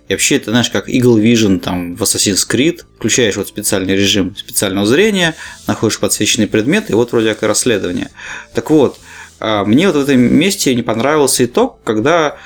и 0.08 0.14
вообще 0.14 0.36
это, 0.36 0.50
знаешь, 0.50 0.68
как 0.68 0.88
Eagle 0.88 1.22
Vision 1.22 1.58
там 1.60 1.94
в 1.94 2.02
Assassin's 2.02 2.46
Creed, 2.48 2.80
включаешь 2.96 3.36
вот 3.36 3.48
специальный 3.48 3.94
режим 3.94 4.34
специального 4.36 4.86
зрения, 4.86 5.34
находишь 5.66 6.00
подсвеченный 6.00 6.48
предмет, 6.48 6.90
и 6.90 6.94
вот 6.94 7.12
вроде 7.12 7.34
как 7.34 7.44
расследование. 7.44 8.10
Так 8.52 8.70
вот, 8.70 8.98
а, 9.38 9.64
мне 9.64 9.86
вот 9.86 9.96
в 9.96 10.00
этом 10.00 10.20
месте 10.20 10.74
не 10.74 10.82
понравился 10.82 11.44
итог, 11.44 11.78
когда 11.84 12.36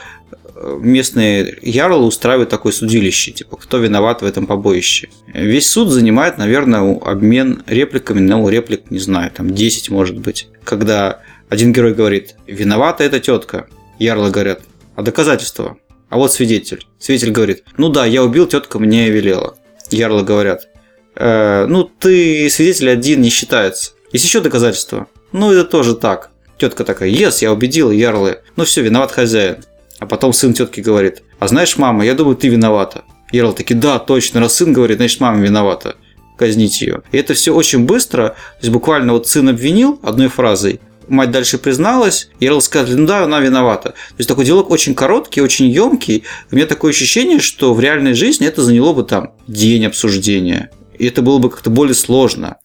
э, 0.54 0.78
местные 0.80 1.58
ярлы 1.62 2.06
устраивают 2.06 2.50
такое 2.50 2.72
судилище, 2.72 3.32
типа, 3.32 3.56
кто 3.56 3.78
виноват 3.78 4.22
в 4.22 4.26
этом 4.26 4.46
побоище. 4.46 5.08
Весь 5.32 5.68
суд 5.68 5.90
занимает, 5.90 6.38
наверное, 6.38 6.98
обмен 6.98 7.62
репликами, 7.66 8.20
ну, 8.20 8.48
реплик, 8.48 8.90
не 8.90 8.98
знаю, 8.98 9.30
там 9.30 9.52
10 9.52 9.90
может 9.90 10.18
быть. 10.18 10.48
Когда 10.62 11.20
один 11.48 11.72
герой 11.72 11.94
говорит, 11.94 12.36
виновата 12.46 13.04
эта 13.04 13.20
тетка. 13.20 13.66
Ярлы 13.98 14.30
говорят, 14.30 14.62
а 14.94 15.02
доказательства? 15.02 15.76
А 16.08 16.16
вот 16.16 16.32
свидетель. 16.32 16.86
Свидетель 16.98 17.32
говорит, 17.32 17.64
ну 17.76 17.88
да, 17.88 18.04
я 18.06 18.22
убил, 18.22 18.46
тетка 18.46 18.78
мне 18.78 19.10
велела. 19.10 19.56
Ярлы 19.90 20.22
говорят, 20.22 20.68
э, 21.14 21.66
ну 21.66 21.84
ты 21.84 22.50
свидетель 22.50 22.90
один 22.90 23.20
не 23.20 23.30
считается. 23.30 23.92
Есть 24.12 24.24
еще 24.24 24.40
доказательства? 24.40 25.06
Ну 25.32 25.52
это 25.52 25.64
тоже 25.64 25.94
так. 25.94 26.30
Тетка 26.58 26.84
такая, 26.84 27.10
ес, 27.10 27.42
я 27.42 27.52
убедила, 27.52 27.90
ярлы. 27.90 28.40
Ну 28.56 28.64
все, 28.64 28.82
виноват 28.82 29.12
хозяин. 29.12 29.58
А 29.98 30.06
потом 30.06 30.32
сын 30.32 30.52
тетки 30.52 30.80
говорит, 30.80 31.22
а 31.38 31.48
знаешь, 31.48 31.76
мама, 31.76 32.04
я 32.04 32.14
думаю, 32.14 32.36
ты 32.36 32.48
виновата. 32.48 33.04
Ярл 33.32 33.52
таки, 33.52 33.74
да, 33.74 33.98
точно, 33.98 34.40
раз 34.40 34.54
сын 34.54 34.72
говорит, 34.72 34.98
значит, 34.98 35.20
мама 35.20 35.42
виновата. 35.42 35.96
Казнить 36.38 36.80
ее. 36.82 37.02
И 37.12 37.18
это 37.18 37.34
все 37.34 37.54
очень 37.54 37.86
быстро. 37.86 38.28
То 38.28 38.36
есть 38.62 38.72
буквально 38.72 39.12
вот 39.12 39.26
сын 39.26 39.48
обвинил 39.48 39.98
одной 40.02 40.28
фразой, 40.28 40.80
мать 41.08 41.30
дальше 41.30 41.58
призналась, 41.58 42.28
и 42.40 42.46
Эрл 42.46 42.60
сказали, 42.60 42.94
ну 42.94 43.06
да, 43.06 43.24
она 43.24 43.40
виновата. 43.40 43.90
То 43.90 44.14
есть 44.18 44.28
такой 44.28 44.44
диалог 44.44 44.70
очень 44.70 44.94
короткий, 44.94 45.40
очень 45.40 45.66
емкий. 45.66 46.24
У 46.50 46.56
меня 46.56 46.66
такое 46.66 46.92
ощущение, 46.92 47.40
что 47.40 47.74
в 47.74 47.80
реальной 47.80 48.14
жизни 48.14 48.46
это 48.46 48.62
заняло 48.62 48.92
бы 48.92 49.02
там 49.04 49.32
день 49.46 49.86
обсуждения. 49.86 50.70
И 50.98 51.06
это 51.06 51.22
было 51.22 51.38
бы 51.38 51.50
как-то 51.50 51.70
более 51.70 51.94
сложно. 51.94 52.56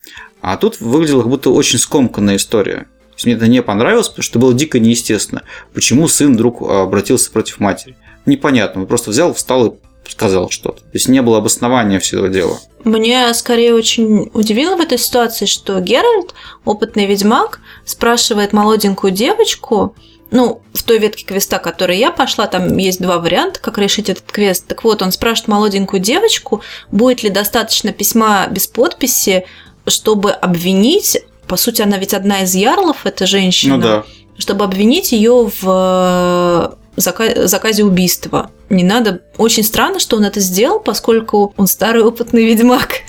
А 0.42 0.58
тут 0.58 0.80
выглядела 0.80 1.22
как 1.22 1.30
будто 1.30 1.50
очень 1.52 1.80
скомканная 1.80 2.38
история. 2.38 2.88
То 3.12 3.16
есть 3.16 3.26
мне 3.26 3.36
это 3.36 3.48
не 3.48 3.62
понравилось, 3.62 4.08
потому 4.08 4.24
что 4.24 4.40
было 4.40 4.54
дико 4.54 4.80
неестественно. 4.80 5.44
Почему 5.74 6.08
сын 6.08 6.34
вдруг 6.34 6.62
обратился 6.62 7.32
против 7.32 7.60
матери? 7.60 7.96
Непонятно. 8.26 8.82
Он 8.82 8.88
просто 8.88 9.12
взял, 9.12 9.34
встал 9.34 9.68
и 9.68 9.76
сказал 10.12 10.50
что-то. 10.50 10.82
То 10.82 10.90
есть 10.94 11.08
не 11.08 11.22
было 11.22 11.38
обоснования 11.38 12.00
всего 12.00 12.28
дела. 12.28 12.60
Мне 12.84 13.34
скорее 13.34 13.74
очень 13.74 14.30
удивило 14.34 14.76
в 14.76 14.82
этой 14.82 14.98
ситуации, 14.98 15.46
что 15.46 15.80
Геральт, 15.80 16.34
опытный 16.66 17.06
ведьмак, 17.06 17.60
спрашивает 17.86 18.54
молоденькую 18.54 19.12
девочку, 19.12 19.96
ну, 20.32 20.62
в 20.74 20.84
той 20.84 20.98
ветке 20.98 21.26
квеста, 21.26 21.60
которой 21.60 21.98
я 21.98 22.10
пошла, 22.12 22.48
там 22.48 22.78
есть 22.78 23.02
два 23.02 23.20
варианта, 23.20 23.60
как 23.60 23.78
решить 23.78 24.10
этот 24.10 24.32
квест. 24.32 24.66
Так 24.66 24.84
вот, 24.84 25.02
он 25.02 25.12
спрашивает 25.12 25.50
молоденькую 25.50 26.00
девочку, 26.00 26.62
будет 26.90 27.22
ли 27.22 27.30
достаточно 27.30 27.92
письма 27.92 28.48
без 28.50 28.66
подписи, 28.66 29.46
чтобы 29.86 30.32
обвинить, 30.32 31.22
по 31.48 31.58
сути, 31.58 31.82
она 31.82 31.98
ведь 31.98 32.14
одна 32.14 32.44
из 32.44 32.56
ярлов, 32.56 33.06
эта 33.06 33.28
женщина, 33.28 33.76
ну, 33.76 33.84
да. 33.84 34.06
чтобы 34.38 34.64
обвинить 34.64 35.12
ее 35.12 35.52
в 35.62 36.78
заказе 36.96 37.84
убийства. 37.84 38.52
Не 38.72 38.86
надо. 38.86 39.22
Очень 39.38 39.64
странно, 39.64 40.00
что 40.00 40.16
он 40.16 40.24
это 40.24 40.40
сделал, 40.40 40.80
поскольку 40.80 41.54
он 41.58 41.68
старый 41.68 42.04
опытный 42.04 42.46
ведьмак. 42.46 43.02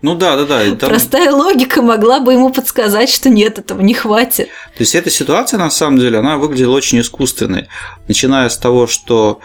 Ну 0.00 0.14
да, 0.14 0.34
да, 0.36 0.46
да. 0.46 0.64
Там... 0.76 0.88
Простая 0.88 1.30
логика 1.30 1.82
могла 1.82 2.20
бы 2.20 2.32
ему 2.32 2.50
подсказать, 2.50 3.10
что 3.10 3.28
нет, 3.28 3.58
этого 3.58 3.82
не 3.82 3.92
хватит. 3.92 4.48
То 4.74 4.80
есть 4.80 4.94
эта 4.94 5.10
ситуация, 5.10 5.58
на 5.58 5.68
самом 5.68 5.98
деле, 5.98 6.18
она 6.18 6.38
выглядела 6.38 6.74
очень 6.74 7.00
искусственной. 7.00 7.68
Начиная 8.08 8.48
с 8.48 8.56
того, 8.56 8.86
что, 8.86 9.40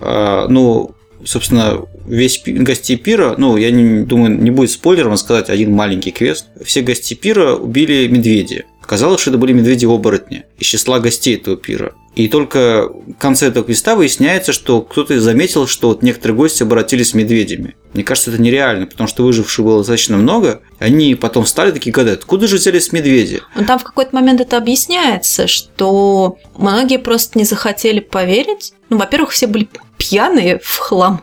э, 0.00 0.46
ну, 0.48 0.92
собственно, 1.24 1.84
весь 2.06 2.40
гости 2.46 2.94
пира, 2.94 3.34
ну, 3.36 3.56
я 3.56 3.72
не, 3.72 4.04
думаю, 4.04 4.40
не 4.40 4.52
будет 4.52 4.70
спойлером 4.70 5.16
сказать 5.16 5.50
один 5.50 5.72
маленький 5.72 6.12
квест. 6.12 6.46
Все 6.64 6.82
гости 6.82 7.14
пира 7.14 7.56
убили 7.56 8.06
медведи. 8.06 8.64
Оказалось, 8.80 9.20
что 9.20 9.30
это 9.30 9.38
были 9.38 9.52
медведи-оборотни 9.52 10.44
из 10.60 10.68
числа 10.68 11.00
гостей 11.00 11.34
этого 11.34 11.56
пира. 11.56 11.94
И 12.16 12.28
только 12.28 12.88
в 12.88 13.12
конце 13.18 13.48
этого 13.48 13.66
квеста 13.66 13.94
выясняется, 13.94 14.54
что 14.54 14.80
кто-то 14.80 15.20
заметил, 15.20 15.66
что 15.66 15.88
вот 15.88 16.02
некоторые 16.02 16.34
гости 16.34 16.62
обратились 16.62 17.10
с 17.10 17.14
медведями. 17.14 17.76
Мне 17.92 18.04
кажется, 18.04 18.30
это 18.30 18.40
нереально, 18.40 18.86
потому 18.86 19.06
что 19.06 19.22
выживших 19.22 19.62
было 19.62 19.78
достаточно 19.78 20.16
много. 20.16 20.62
Они 20.78 21.14
потом 21.14 21.44
встали 21.44 21.72
такие 21.72 21.92
гадают, 21.92 22.20
откуда 22.20 22.48
же 22.48 22.56
взялись 22.56 22.90
медведи? 22.92 23.42
Ну, 23.54 23.66
там 23.66 23.78
в 23.78 23.84
какой-то 23.84 24.14
момент 24.14 24.40
это 24.40 24.56
объясняется, 24.56 25.46
что 25.46 26.38
многие 26.56 26.98
просто 26.98 27.38
не 27.38 27.44
захотели 27.44 28.00
поверить. 28.00 28.72
Ну, 28.88 28.96
во-первых, 28.96 29.32
все 29.32 29.46
были 29.46 29.68
пьяные 29.98 30.58
в 30.64 30.78
хлам. 30.78 31.22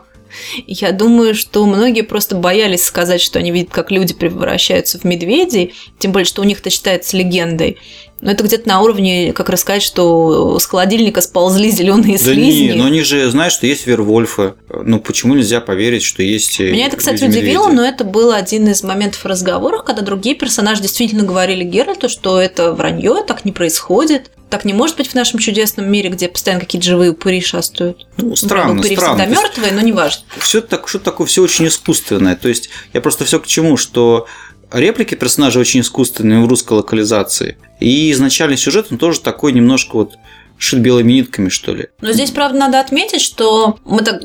Я 0.66 0.92
думаю, 0.92 1.34
что 1.34 1.66
многие 1.66 2.02
просто 2.02 2.36
боялись 2.36 2.84
сказать, 2.84 3.20
что 3.20 3.38
они 3.38 3.50
видят, 3.50 3.70
как 3.70 3.90
люди 3.90 4.14
превращаются 4.14 4.98
в 4.98 5.04
медведей, 5.04 5.74
тем 5.98 6.12
более, 6.12 6.26
что 6.26 6.42
у 6.42 6.44
них 6.44 6.60
это 6.60 6.70
считается 6.70 7.16
легендой. 7.16 7.78
Но 8.20 8.30
это 8.30 8.42
где-то 8.42 8.66
на 8.66 8.80
уровне, 8.80 9.34
как 9.34 9.50
рассказать, 9.50 9.82
что 9.82 10.58
с 10.58 10.64
холодильника 10.64 11.20
сползли 11.20 11.70
зеленые 11.70 12.16
да 12.16 12.24
слизни. 12.24 12.68
Не, 12.68 12.72
но 12.72 12.86
они 12.86 13.02
же 13.02 13.28
знают, 13.30 13.52
что 13.52 13.66
есть 13.66 13.86
Вервольфы. 13.86 14.54
Ну 14.70 14.98
почему 14.98 15.34
нельзя 15.34 15.60
поверить, 15.60 16.04
что 16.04 16.22
есть 16.22 16.58
э, 16.58 16.70
Меня 16.70 16.86
это, 16.86 16.96
кстати, 16.96 17.24
удивило, 17.24 17.68
но 17.68 17.84
это 17.84 18.02
был 18.04 18.32
один 18.32 18.66
из 18.68 18.82
моментов 18.82 19.26
разговоров, 19.26 19.84
когда 19.84 20.00
другие 20.00 20.36
персонажи 20.36 20.80
действительно 20.80 21.24
говорили 21.24 21.64
Геральту, 21.64 22.08
что 22.08 22.40
это 22.40 22.72
вранье, 22.72 23.24
так 23.26 23.44
не 23.44 23.52
происходит. 23.52 24.30
Так 24.50 24.64
не 24.64 24.72
может 24.72 24.96
быть 24.96 25.08
в 25.08 25.14
нашем 25.14 25.40
чудесном 25.40 25.90
мире, 25.90 26.10
где 26.10 26.28
постоянно 26.28 26.60
какие-то 26.60 26.86
живые 26.86 27.10
упыри 27.10 27.40
шастают. 27.40 28.06
Ну, 28.18 28.36
странно, 28.36 28.78
упыри 28.78 28.94
странно. 28.96 29.24
всегда 29.24 29.40
мертвые, 29.40 29.72
но 29.72 29.80
не 29.80 29.92
важно. 29.92 30.22
Все 30.38 30.60
так, 30.60 30.86
что 30.88 30.98
такое, 30.98 31.26
все 31.26 31.42
очень 31.42 31.66
искусственное. 31.66 32.36
То 32.36 32.48
есть 32.48 32.70
я 32.92 33.00
просто 33.00 33.24
все 33.24 33.40
к 33.40 33.46
чему, 33.46 33.76
что 33.76 34.26
реплики 34.70 35.14
персонажей 35.14 35.60
очень 35.60 35.80
искусственные 35.80 36.40
в 36.40 36.48
русской 36.48 36.74
локализации. 36.74 37.56
И 37.80 38.12
изначальный 38.12 38.56
сюжет, 38.56 38.88
он 38.90 38.98
тоже 38.98 39.20
такой 39.20 39.52
немножко 39.52 39.96
вот 39.96 40.14
шит 40.58 40.80
белыми 40.80 41.12
нитками, 41.12 41.48
что 41.48 41.74
ли. 41.74 41.88
Но 42.00 42.12
здесь, 42.12 42.30
правда, 42.30 42.58
надо 42.58 42.80
отметить, 42.80 43.20
что 43.20 43.78
мы 43.84 44.02
так 44.02 44.22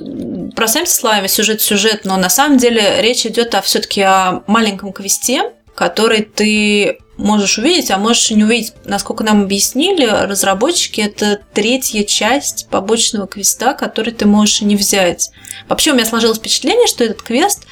бросаемся 0.54 0.96
словами 0.96 1.28
сюжет-сюжет, 1.28 2.02
но 2.06 2.18
на 2.18 2.30
самом 2.30 2.58
деле 2.58 3.02
речь 3.02 3.26
идет 3.26 3.56
о 3.56 3.62
все-таки 3.62 4.02
о 4.02 4.44
маленьком 4.48 4.94
квесте, 4.94 5.52
который 5.76 6.22
ты 6.24 7.00
можешь 7.20 7.58
увидеть, 7.58 7.92
а 7.92 7.98
можешь 7.98 8.32
и 8.32 8.36
не 8.36 8.44
увидеть. 8.44 8.74
Насколько 8.86 9.24
нам 9.24 9.44
объяснили, 9.44 10.06
разработчики 10.06 11.02
это 11.02 11.40
третья 11.54 12.04
часть 12.04 12.68
побочного 12.70 13.28
квеста, 13.28 13.74
который 13.74 14.14
ты 14.14 14.26
можешь 14.26 14.62
и 14.62 14.66
не 14.66 14.76
взять. 14.76 15.30
Вообще 15.68 15.92
у 15.92 15.96
меня 15.96 16.06
сложилось 16.06 16.38
впечатление, 16.38 16.88
что 16.88 17.04
этот 17.04 17.22
квест 17.22 17.66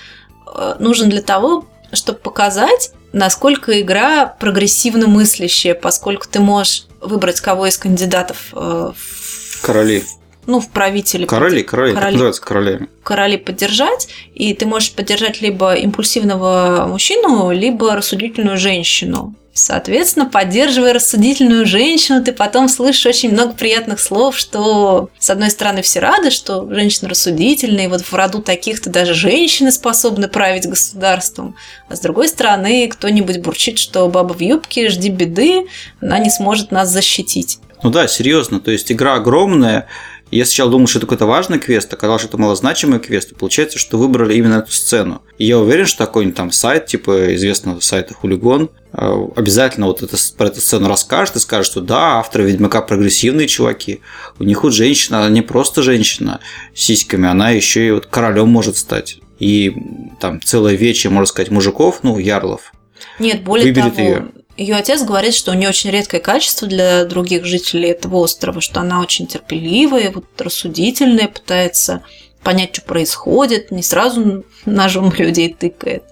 э, 0.54 0.76
нужен 0.80 1.10
для 1.10 1.22
того, 1.22 1.66
чтобы 1.94 2.20
показать 2.20 2.92
насколько 3.14 3.80
игра 3.82 4.26
прогрессивно 4.26 5.08
мыслящая, 5.08 5.74
поскольку 5.74 6.28
ты 6.30 6.40
можешь 6.40 6.86
выбрать 7.02 7.40
кого 7.40 7.66
из 7.68 7.78
кандидатов 7.78 8.50
э, 8.54 8.92
в- 8.96 9.62
Короли. 9.62 10.04
Ну, 10.48 10.60
в 10.60 10.70
правители. 10.70 11.26
Короли, 11.26 11.62
короли, 11.62 11.92
так 11.92 12.00
Короли. 12.00 12.14
называются 12.14 12.42
королями. 12.42 12.88
короли 13.04 13.38
поддержать, 13.38 14.08
и 14.34 14.54
ты 14.54 14.66
можешь 14.66 14.94
поддержать 14.94 15.42
либо 15.42 15.76
импульсивного 15.76 16.88
мужчину, 16.90 17.52
либо 17.52 17.96
рассудительную 17.96 18.58
женщину. 18.58 19.36
Соответственно, 19.54 20.28
поддерживая 20.28 20.94
рассудительную 20.94 21.66
женщину, 21.66 22.24
ты 22.24 22.32
потом 22.32 22.70
слышишь 22.70 23.08
очень 23.08 23.32
много 23.32 23.54
приятных 23.54 24.00
слов, 24.00 24.38
что, 24.38 25.10
с 25.18 25.32
одной 25.32 25.50
стороны, 25.50 25.82
все 25.82 26.00
рады, 26.00 26.30
что 26.30 26.72
женщина 26.72 27.10
рассудительная, 27.10 27.86
и 27.86 27.88
вот 27.88 28.02
в 28.02 28.14
роду 28.14 28.44
таких-то 28.44 28.92
даже 28.92 29.16
женщины 29.16 29.72
способны 29.72 30.28
править 30.28 30.70
государством, 30.70 31.56
а 31.90 31.96
с 31.96 32.00
другой 32.02 32.28
стороны, 32.28 32.88
кто-нибудь 32.88 33.40
бурчит, 33.40 33.80
что 33.80 34.08
баба 34.10 34.34
в 34.34 34.42
юбке, 34.42 34.90
жди 34.90 35.10
беды, 35.10 35.66
она 36.02 36.20
не 36.20 36.30
сможет 36.30 36.70
нас 36.72 36.90
защитить. 36.90 37.58
Ну 37.82 37.90
да, 37.90 38.08
серьезно, 38.08 38.60
то 38.60 38.70
есть 38.72 38.92
игра 38.92 39.16
огромная. 39.16 39.88
Я 40.30 40.46
сначала 40.46 40.72
думал, 40.72 40.88
что 40.88 41.00
это 41.00 41.08
какой-то 41.08 41.26
важный 41.26 41.58
квест, 41.58 41.92
оказалось, 41.94 42.22
что 42.22 42.30
это 42.30 42.38
малозначимый 42.38 43.00
квест, 43.00 43.32
и 43.32 43.36
получается, 43.36 43.80
что 43.80 43.98
выбрали 43.98 44.36
именно 44.36 44.56
эту 44.56 44.72
сцену. 44.72 45.22
И 45.38 45.46
я 45.46 45.58
уверен, 45.58 45.86
что 45.86 46.06
какой-нибудь 46.06 46.36
там 46.36 46.52
сайт, 46.52 46.88
типа 46.88 47.36
известного 47.36 47.80
сайта 47.80 48.14
Хулигон, 48.14 48.70
э, 48.92 49.28
обязательно 49.36 49.88
вот 49.88 50.04
это, 50.04 50.18
про 50.38 50.48
эту 50.48 50.60
сцену 50.60 50.90
расскажет 50.90 51.38
и 51.38 51.40
скажет, 51.40 51.72
что 51.72 51.82
да, 51.82 52.18
авторы 52.20 52.44
Ведьмака 52.44 52.82
прогрессивные 52.82 53.48
чуваки, 53.48 54.02
у 54.38 54.44
них 54.44 54.64
вот 54.64 54.74
женщина, 54.74 55.20
она 55.20 55.30
не 55.30 55.42
просто 55.42 55.82
женщина 55.82 56.42
с 56.76 56.82
сиськами, 56.82 57.30
она 57.30 57.52
еще 57.52 57.88
и 57.88 57.92
вот 57.92 58.08
королем 58.08 58.50
может 58.50 58.76
стать. 58.78 59.20
И 59.40 59.74
там 60.20 60.42
целое 60.42 60.76
вече, 60.76 61.10
можно 61.10 61.28
сказать, 61.28 61.52
мужиков, 61.52 62.00
ну, 62.04 62.18
ярлов, 62.18 62.74
Нет, 63.20 63.44
более 63.44 63.68
Выберет 63.68 63.96
того, 63.96 64.08
её. 64.08 64.26
Ее 64.58 64.76
отец 64.76 65.04
говорит, 65.04 65.36
что 65.36 65.52
у 65.52 65.54
нее 65.54 65.70
очень 65.70 65.92
редкое 65.92 66.20
качество 66.20 66.68
для 66.68 67.06
других 67.06 67.46
жителей 67.46 67.90
этого 67.90 68.18
острова, 68.18 68.60
что 68.60 68.82
она 68.82 69.02
очень 69.02 69.28
терпеливая, 69.28 70.12
вот 70.12 70.26
рассудительная, 70.40 71.28
пытается 71.28 72.04
понять, 72.44 72.74
что 72.74 72.82
происходит, 72.82 73.72
не 73.72 73.84
сразу 73.84 74.44
ножом 74.66 75.14
людей 75.18 75.56
тыкает. 75.58 76.04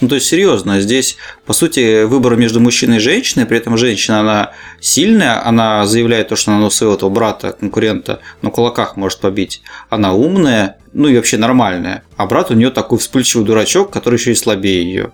Ну, 0.00 0.08
то 0.08 0.16
есть, 0.16 0.26
серьезно, 0.26 0.80
здесь, 0.80 1.16
по 1.44 1.52
сути, 1.52 2.04
выбор 2.04 2.36
между 2.36 2.60
мужчиной 2.60 2.96
и 2.96 3.00
женщиной, 3.00 3.46
при 3.46 3.58
этом 3.58 3.78
женщина, 3.78 4.20
она 4.20 4.52
сильная, 4.80 5.46
она 5.46 5.86
заявляет 5.86 6.28
то, 6.28 6.36
что 6.36 6.52
она 6.52 6.68
своего 6.70 6.96
этого 6.96 7.08
брата, 7.10 7.52
конкурента 7.52 8.20
на 8.42 8.50
кулаках 8.50 8.96
может 8.96 9.20
побить. 9.20 9.62
Она 9.88 10.12
умная, 10.12 10.78
ну 10.92 11.08
и 11.08 11.16
вообще 11.16 11.36
нормальная. 11.36 12.02
А 12.16 12.26
брат 12.26 12.50
у 12.50 12.54
нее 12.54 12.70
такой 12.70 12.98
вспыльчивый 12.98 13.46
дурачок, 13.46 13.90
который 13.90 14.16
еще 14.16 14.32
и 14.32 14.34
слабее 14.34 14.82
ее. 14.82 15.12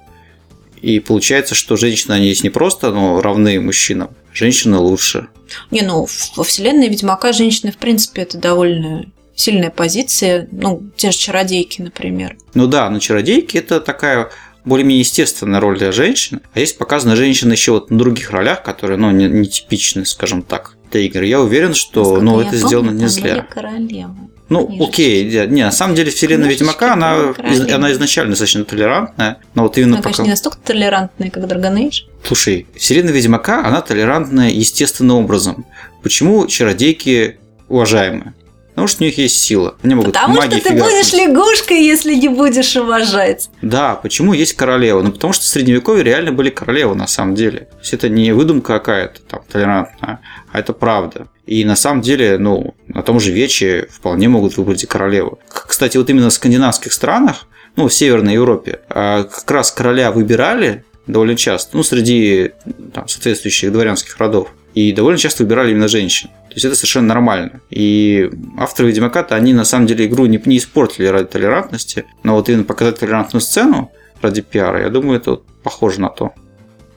И 0.82 0.98
получается, 0.98 1.54
что 1.54 1.76
женщины, 1.76 2.12
они 2.12 2.26
есть 2.26 2.42
не 2.42 2.50
просто 2.50 2.90
ну, 2.90 3.20
равны 3.20 3.60
мужчинам, 3.60 4.10
женщины 4.34 4.78
лучше. 4.78 5.28
Не, 5.70 5.82
ну, 5.82 6.08
во 6.36 6.44
вселенной 6.44 6.88
Ведьмака 6.88 7.32
женщины, 7.32 7.70
в 7.70 7.76
принципе, 7.76 8.22
это 8.22 8.36
довольно 8.36 9.06
сильная 9.36 9.70
позиция. 9.70 10.48
Ну, 10.50 10.82
те 10.96 11.12
же 11.12 11.18
чародейки, 11.18 11.80
например. 11.80 12.36
Ну 12.54 12.66
да, 12.66 12.90
но 12.90 12.98
чародейки 12.98 13.56
это 13.56 13.80
такая 13.80 14.30
более-менее 14.64 15.00
естественная 15.00 15.60
роль 15.60 15.78
для 15.78 15.92
женщин. 15.92 16.40
А 16.52 16.60
есть 16.60 16.78
показаны 16.78 17.16
женщины 17.16 17.52
еще 17.52 17.72
вот 17.72 17.90
на 17.90 17.98
других 17.98 18.30
ролях, 18.30 18.62
которые, 18.62 18.98
ну, 18.98 19.10
не, 19.12 19.26
не 19.26 19.46
типичны, 19.46 20.04
скажем 20.04 20.42
так, 20.42 20.76
для 20.90 21.00
игр. 21.02 21.22
Я 21.22 21.40
уверен, 21.40 21.74
что, 21.74 22.20
ну, 22.20 22.40
я 22.40 22.48
это 22.48 22.52
помню, 22.56 22.66
сделано 22.66 22.90
не 22.90 23.06
зря. 23.06 23.34
были 23.34 23.46
королевы. 23.48 24.14
Ну, 24.52 24.68
Ниже 24.68 24.84
окей, 24.84 25.46
не, 25.48 25.62
на 25.64 25.72
самом 25.72 25.94
деле 25.94 26.10
вселенная 26.10 26.48
Ведьмака, 26.48 26.92
она, 26.92 27.32
из- 27.50 27.72
она 27.72 27.90
изначально 27.92 28.30
достаточно 28.32 28.64
толерантная, 28.64 29.38
но 29.54 29.62
вот 29.62 29.78
именно 29.78 29.96
конечно, 29.96 30.10
пока... 30.10 30.22
не 30.24 30.30
настолько 30.30 30.58
толерантные, 30.58 31.30
как 31.30 31.44
Dragon 31.44 31.74
Age. 31.78 32.04
Слушай, 32.24 32.66
вселенная 32.76 33.12
Ведьмака, 33.12 33.64
она 33.66 33.80
толерантная 33.80 34.50
естественным 34.50 35.16
образом. 35.16 35.64
Почему 36.02 36.46
чародейки 36.46 37.38
уважаемые? 37.68 38.34
Потому 38.74 38.88
что 38.88 39.02
у 39.02 39.06
них 39.06 39.18
есть 39.18 39.36
сила. 39.36 39.76
Они 39.82 39.94
могут 39.94 40.14
Потому 40.14 40.40
что 40.40 40.60
ты 40.60 40.72
будешь 40.72 41.12
лягушкой, 41.12 41.84
если 41.84 42.14
не 42.14 42.28
будешь 42.28 42.74
уважать. 42.74 43.50
Да, 43.60 43.96
почему 43.96 44.32
есть 44.32 44.54
королева? 44.54 45.02
Ну, 45.02 45.12
потому 45.12 45.34
что 45.34 45.44
в 45.44 45.48
средневековье 45.48 46.02
реально 46.02 46.32
были 46.32 46.48
королевы 46.48 46.94
на 46.94 47.06
самом 47.06 47.34
деле. 47.34 47.60
То 47.60 47.78
есть 47.80 47.92
это 47.92 48.08
не 48.08 48.32
выдумка 48.32 48.78
какая-то 48.78 49.20
там 49.22 49.42
толерантная, 49.50 50.20
а 50.50 50.58
это 50.58 50.72
правда. 50.72 51.28
И 51.46 51.64
на 51.64 51.76
самом 51.76 52.00
деле, 52.00 52.38
ну, 52.38 52.74
на 52.88 53.02
том 53.02 53.20
же 53.20 53.32
Вече 53.32 53.88
вполне 53.90 54.28
могут 54.28 54.56
выбрать 54.56 54.84
и 54.84 54.86
королеву. 54.86 55.38
Кстати, 55.48 55.96
вот 55.98 56.08
именно 56.08 56.30
в 56.30 56.32
скандинавских 56.32 56.92
странах, 56.92 57.46
ну, 57.76 57.88
в 57.88 57.94
Северной 57.94 58.34
Европе, 58.34 58.80
а, 58.88 59.24
как 59.24 59.50
раз 59.50 59.70
короля 59.70 60.12
выбирали 60.12 60.84
довольно 61.06 61.36
часто, 61.36 61.76
ну, 61.76 61.82
среди 61.82 62.52
там, 62.94 63.08
соответствующих 63.08 63.72
дворянских 63.72 64.16
родов. 64.18 64.48
И 64.74 64.92
довольно 64.92 65.18
часто 65.18 65.42
выбирали 65.42 65.72
именно 65.72 65.88
женщин. 65.88 66.28
То 66.48 66.54
есть 66.54 66.64
это 66.64 66.74
совершенно 66.74 67.08
нормально. 67.08 67.60
И 67.70 68.30
авторы 68.58 68.88
Ведьмака-то, 68.88 69.34
они 69.34 69.52
на 69.52 69.64
самом 69.64 69.86
деле 69.86 70.06
игру 70.06 70.26
не, 70.26 70.40
не 70.44 70.58
испортили 70.58 71.06
ради 71.06 71.26
толерантности, 71.26 72.04
но 72.22 72.34
вот 72.34 72.48
именно 72.48 72.64
показать 72.64 72.98
толерантную 72.98 73.40
сцену 73.40 73.90
ради 74.22 74.40
пиара, 74.40 74.82
я 74.82 74.88
думаю, 74.88 75.18
это 75.18 75.32
вот 75.32 75.46
похоже 75.62 76.00
на 76.00 76.08
то. 76.08 76.32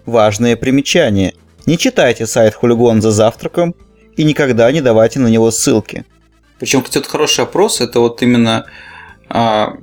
Важное 0.06 0.56
примечание. 0.56 1.34
Не 1.66 1.78
читайте 1.78 2.28
сайт 2.28 2.54
Хулигон 2.54 3.02
за 3.02 3.12
завтраком 3.12 3.76
и 4.16 4.24
никогда 4.24 4.72
не 4.72 4.82
давайте 4.82 5.20
на 5.20 5.28
него 5.28 5.50
ссылки. 5.52 6.06
Причем, 6.60 6.82
кстати, 6.82 7.04
вот 7.04 7.08
хороший 7.08 7.44
опрос, 7.44 7.82
это 7.82 8.00
вот 8.00 8.22
именно 8.22 8.66
а, 9.28 9.78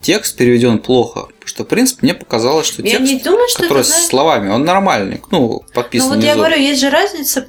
текст 0.00 0.36
переведен 0.36 0.78
плохо. 0.78 1.22
Потому 1.26 1.46
что, 1.46 1.64
в 1.64 1.68
принципе, 1.68 2.00
мне 2.02 2.14
показалось, 2.14 2.66
что 2.66 2.82
Я 2.82 2.98
текст, 2.98 3.12
не 3.12 3.20
думаю, 3.20 3.48
что 3.48 3.62
который 3.62 3.80
это, 3.80 3.88
с 3.88 3.92
знаешь, 3.92 4.06
словами, 4.08 4.48
он 4.50 4.64
нормальный. 4.64 5.22
Ну, 5.30 5.38
Ну 5.40 5.64
подписан 5.72 6.08
вот 6.08 6.16
я 6.16 6.34
внизу. 6.34 6.38
говорю, 6.38 6.60
есть 6.60 6.80
же 6.80 6.90
разница, 6.90 7.46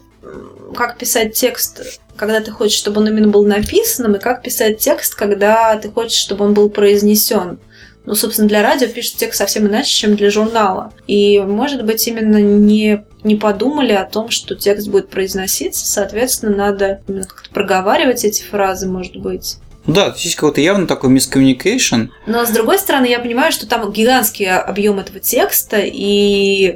как 0.75 0.97
писать 0.97 1.33
текст, 1.33 1.99
когда 2.15 2.39
ты 2.41 2.51
хочешь, 2.51 2.77
чтобы 2.77 3.01
он 3.01 3.07
именно 3.07 3.27
был 3.27 3.45
написанным, 3.45 4.15
и 4.15 4.19
как 4.19 4.43
писать 4.43 4.79
текст, 4.79 5.15
когда 5.15 5.75
ты 5.77 5.89
хочешь, 5.89 6.19
чтобы 6.19 6.45
он 6.45 6.53
был 6.53 6.69
произнесен. 6.69 7.59
Ну, 8.05 8.15
собственно, 8.15 8.47
для 8.47 8.63
радио 8.63 8.87
пишет 8.87 9.15
текст 9.17 9.37
совсем 9.37 9.67
иначе, 9.67 9.91
чем 9.91 10.15
для 10.15 10.29
журнала. 10.31 10.93
И, 11.07 11.39
может 11.41 11.83
быть, 11.83 12.07
именно 12.07 12.37
не, 12.37 13.03
не 13.23 13.35
подумали 13.35 13.91
о 13.91 14.05
том, 14.05 14.29
что 14.29 14.55
текст 14.55 14.87
будет 14.87 15.09
произноситься, 15.09 15.85
соответственно, 15.85 16.55
надо 16.55 17.01
именно 17.07 17.25
как-то 17.25 17.49
проговаривать 17.49 18.23
эти 18.23 18.43
фразы, 18.43 18.87
может 18.87 19.17
быть. 19.17 19.57
Ну 19.87 19.93
Да, 19.93 20.13
здесь 20.15 20.35
какой-то 20.35 20.61
явно 20.61 20.85
такой 20.85 21.09
miscommunication. 21.09 22.09
Но 22.25 22.45
с 22.45 22.49
другой 22.49 22.77
стороны, 22.77 23.05
я 23.07 23.19
понимаю, 23.19 23.51
что 23.51 23.67
там 23.67 23.91
гигантский 23.91 24.49
объем 24.49 24.99
этого 24.99 25.19
текста, 25.19 25.77
и 25.81 26.75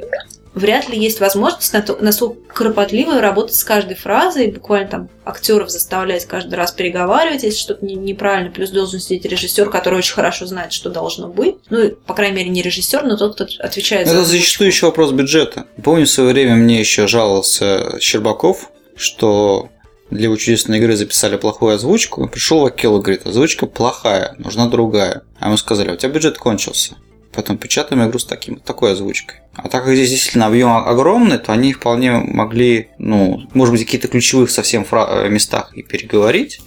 вряд 0.54 0.88
ли 0.88 0.98
есть 0.98 1.20
возможность 1.20 1.72
на 1.72 1.80
то, 1.82 1.96
настолько 2.00 2.40
кропотливо 2.52 3.20
работать 3.20 3.54
с 3.54 3.64
каждой 3.64 3.96
фразой, 3.96 4.50
буквально 4.50 4.88
там 4.88 5.08
актеров 5.24 5.70
заставлять 5.70 6.26
каждый 6.26 6.54
раз 6.56 6.72
переговаривать, 6.72 7.42
если 7.42 7.58
что-то 7.58 7.84
не- 7.86 7.94
неправильно. 7.94 8.50
Плюс 8.50 8.70
должен 8.70 9.00
сидеть 9.00 9.24
режиссер, 9.24 9.70
который 9.70 9.98
очень 9.98 10.14
хорошо 10.14 10.46
знает, 10.46 10.72
что 10.72 10.90
должно 10.90 11.28
быть. 11.28 11.56
Ну, 11.70 11.90
по 12.06 12.14
крайней 12.14 12.36
мере, 12.38 12.50
не 12.50 12.62
режиссер, 12.62 13.02
но 13.04 13.16
тот, 13.16 13.34
кто 13.34 13.46
отвечает 13.60 14.08
за 14.08 14.14
Это 14.14 14.24
зачастую 14.24 14.68
еще 14.68 14.86
вопрос 14.86 15.12
бюджета. 15.12 15.64
Помню, 15.82 16.06
в 16.06 16.10
свое 16.10 16.32
время 16.32 16.54
мне 16.56 16.80
еще 16.80 17.06
жаловался 17.06 17.98
Щербаков, 18.00 18.70
что 18.96 19.68
для 20.12 20.24
его 20.24 20.36
чудесной 20.36 20.78
игры 20.78 20.96
записали 20.96 21.36
плохую 21.36 21.74
озвучку. 21.74 22.28
Пришел 22.28 22.60
Вакел 22.60 22.98
и 22.98 23.00
говорит, 23.00 23.26
озвучка 23.26 23.66
плохая, 23.66 24.34
нужна 24.38 24.68
другая. 24.68 25.22
А 25.38 25.46
ему 25.46 25.56
сказали, 25.56 25.90
у 25.90 25.96
тебя 25.96 26.12
бюджет 26.12 26.38
кончился. 26.38 26.96
Поэтому 27.32 27.58
печатаем 27.58 28.06
игру 28.06 28.18
с 28.18 28.26
таким, 28.26 28.56
такой 28.56 28.92
озвучкой. 28.92 29.38
А 29.54 29.68
так 29.68 29.84
как 29.84 29.94
здесь 29.94 30.10
действительно 30.10 30.46
объем 30.46 30.70
огромный, 30.70 31.38
то 31.38 31.52
они 31.52 31.72
вполне 31.72 32.12
могли, 32.12 32.90
ну, 32.98 33.48
может 33.54 33.72
быть, 33.72 33.82
в 33.82 33.84
каких-то 33.86 34.08
ключевых 34.08 34.50
совсем 34.50 34.86
э, 34.90 35.28
местах 35.30 35.72
и 35.74 35.82
переговорить, 35.82 36.60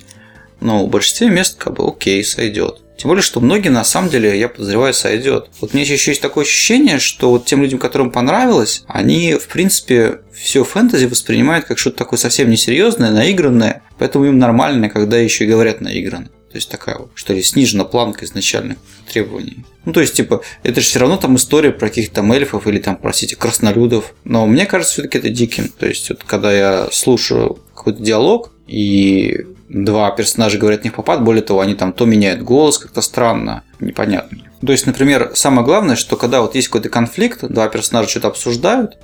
но 0.59 0.83
в 0.83 0.89
большинстве 0.89 1.29
мест 1.29 1.59
как 1.59 1.75
бы 1.75 1.87
окей, 1.87 2.23
сойдет. 2.23 2.81
Тем 2.97 3.09
более, 3.09 3.23
что 3.23 3.41
многие 3.41 3.69
на 3.69 3.83
самом 3.83 4.09
деле, 4.09 4.39
я 4.39 4.47
подозреваю, 4.47 4.93
сойдет. 4.93 5.49
Вот 5.59 5.73
меня 5.73 5.83
еще 5.83 6.11
есть 6.11 6.21
такое 6.21 6.45
ощущение, 6.45 6.99
что 6.99 7.29
вот 7.29 7.45
тем 7.45 7.61
людям, 7.61 7.77
которым 7.77 8.09
понравилось, 8.11 8.83
они, 8.87 9.33
в 9.33 9.47
принципе, 9.47 10.19
все 10.33 10.63
фэнтези 10.63 11.05
воспринимают 11.05 11.65
как 11.65 11.77
что-то 11.77 11.97
такое 11.97 12.17
совсем 12.17 12.49
несерьезное, 12.49 13.11
наигранное, 13.11 13.83
поэтому 13.97 14.25
им 14.25 14.37
нормально, 14.37 14.89
когда 14.89 15.17
еще 15.17 15.45
и 15.45 15.47
говорят 15.47 15.81
наигранно. 15.81 16.29
То 16.55 16.57
есть 16.57 16.69
такая 16.69 16.97
вот, 16.99 17.09
что 17.15 17.33
ли, 17.33 17.43
снижена 17.43 17.83
планка 17.83 18.23
изначальных 18.23 18.77
требований. 19.11 19.65
Ну, 19.83 19.91
то 19.91 19.99
есть, 19.99 20.13
типа, 20.13 20.41
это 20.63 20.79
же 20.79 20.87
все 20.87 20.99
равно 20.99 21.17
там 21.17 21.35
история 21.35 21.71
про 21.71 21.89
каких-то 21.89 22.21
эльфов 22.33 22.65
или 22.65 22.79
там, 22.79 22.95
простите, 22.95 23.35
краснолюдов. 23.35 24.13
Но 24.23 24.45
мне 24.47 24.65
кажется, 24.65 24.93
все-таки 24.93 25.17
это 25.17 25.27
диким. 25.27 25.67
То 25.67 25.85
есть, 25.85 26.07
вот 26.07 26.23
когда 26.23 26.53
я 26.53 26.87
слушаю 26.93 27.59
какой-то 27.75 28.01
диалог, 28.01 28.53
и 28.67 29.45
два 29.67 30.09
персонажа 30.11 30.57
говорят 30.57 30.85
не 30.85 30.91
в 30.91 30.93
попад, 30.93 31.25
более 31.25 31.43
того, 31.43 31.59
они 31.59 31.75
там 31.75 31.91
то 31.91 32.05
меняют 32.05 32.41
голос 32.41 32.77
как-то 32.77 33.01
странно, 33.01 33.63
непонятно. 33.81 34.37
То 34.65 34.71
есть, 34.71 34.85
например, 34.85 35.31
самое 35.33 35.65
главное, 35.65 35.97
что 35.97 36.15
когда 36.15 36.39
вот 36.39 36.55
есть 36.55 36.69
какой-то 36.69 36.87
конфликт, 36.87 37.43
два 37.43 37.67
персонажа 37.67 38.07
что-то 38.07 38.29
обсуждают, 38.29 38.97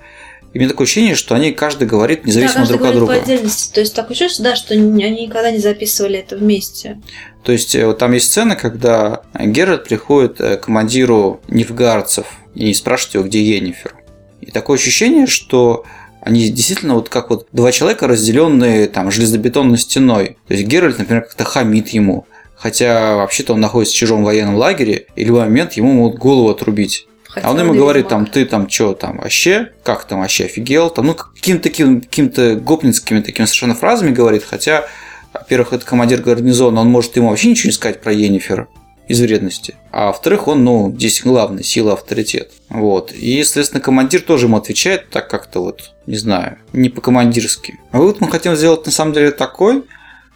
И 0.53 0.59
мне 0.59 0.67
такое 0.67 0.85
ощущение, 0.85 1.15
что 1.15 1.33
они 1.33 1.53
каждый 1.53 1.87
говорит 1.87 2.25
независимо 2.25 2.65
да, 2.65 2.67
друг 2.67 2.85
от 2.85 2.95
друга. 2.95 3.13
по 3.13 3.19
отдельности. 3.19 3.73
То 3.73 3.79
есть 3.79 3.95
такое 3.95 4.17
чувство, 4.17 4.43
да, 4.43 4.55
что 4.55 4.73
они 4.73 4.85
никогда 5.09 5.49
не 5.49 5.59
записывали 5.59 6.19
это 6.19 6.35
вместе. 6.35 6.99
То 7.43 7.53
есть 7.53 7.73
э, 7.73 7.85
вот 7.85 7.99
там 7.99 8.11
есть 8.11 8.27
сцена, 8.27 8.55
когда 8.55 9.21
Геральт 9.39 9.85
приходит 9.85 10.41
э, 10.41 10.57
к 10.57 10.65
командиру 10.65 11.41
нильфгардцев 11.47 12.25
и 12.53 12.73
спрашивает 12.73 13.15
его, 13.15 13.23
где 13.25 13.41
Енифер. 13.41 13.95
И 14.41 14.51
такое 14.51 14.77
ощущение, 14.77 15.25
что 15.25 15.85
они 16.21 16.49
действительно 16.49 16.95
вот 16.95 17.07
как 17.07 17.29
вот 17.29 17.47
два 17.53 17.71
человека, 17.71 18.07
разделенные 18.07 18.87
там 18.87 19.09
железобетонной 19.09 19.77
стеной. 19.77 20.37
То 20.47 20.53
есть 20.53 20.67
Геральт, 20.67 20.99
например, 20.99 21.23
как-то 21.23 21.45
хамит 21.45 21.89
ему. 21.89 22.25
Хотя 22.55 23.15
вообще-то 23.15 23.53
он 23.53 23.59
находится 23.59 23.95
в 23.95 23.97
чужом 23.97 24.23
военном 24.23 24.55
лагере, 24.55 25.07
и 25.15 25.23
в 25.23 25.27
любой 25.27 25.45
момент 25.45 25.73
ему 25.73 25.93
могут 25.93 26.19
голову 26.19 26.49
отрубить. 26.49 27.07
Хотя 27.31 27.47
А 27.47 27.51
он 27.51 27.59
ему 27.59 27.73
говорит, 27.73 28.09
там, 28.09 28.25
ты 28.25 28.45
там 28.45 28.69
что 28.69 28.93
там 28.93 29.17
вообще, 29.17 29.71
как 29.83 30.03
там 30.03 30.19
вообще 30.19 30.45
офигел, 30.45 30.89
там, 30.89 31.05
ну, 31.05 31.15
каким-то 31.15 31.63
таким, 31.63 32.01
каким-то 32.01 32.55
гопницкими 32.55 33.21
такими 33.21 33.45
совершенно 33.45 33.73
фразами 33.73 34.11
говорит, 34.11 34.43
хотя, 34.43 34.85
во-первых, 35.33 35.71
это 35.71 35.85
командир 35.85 36.21
гарнизона, 36.21 36.81
он 36.81 36.89
может 36.89 37.15
ему 37.15 37.29
вообще 37.29 37.49
ничего 37.49 37.69
не 37.69 37.73
сказать 37.73 38.01
про 38.01 38.11
Енифер 38.11 38.67
из 39.07 39.21
вредности, 39.21 39.75
а 39.91 40.07
во-вторых, 40.07 40.49
он, 40.49 40.65
ну, 40.65 40.93
здесь 40.93 41.21
главный, 41.23 41.63
сила, 41.63 41.93
авторитет, 41.93 42.51
вот, 42.67 43.13
и, 43.13 43.41
соответственно, 43.45 43.79
командир 43.79 44.19
тоже 44.21 44.47
ему 44.47 44.57
отвечает 44.57 45.09
так 45.09 45.29
как-то 45.29 45.61
вот, 45.61 45.93
не 46.07 46.17
знаю, 46.17 46.57
не 46.73 46.89
по-командирски. 46.89 47.79
А 47.91 47.99
вывод 47.99 48.19
мы 48.19 48.29
хотим 48.29 48.57
сделать, 48.57 48.85
на 48.85 48.91
самом 48.91 49.13
деле, 49.13 49.31
такой, 49.31 49.85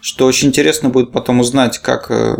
что 0.00 0.24
очень 0.24 0.48
интересно 0.48 0.88
будет 0.88 1.12
потом 1.12 1.40
узнать, 1.40 1.76
как 1.78 2.10
э, 2.10 2.38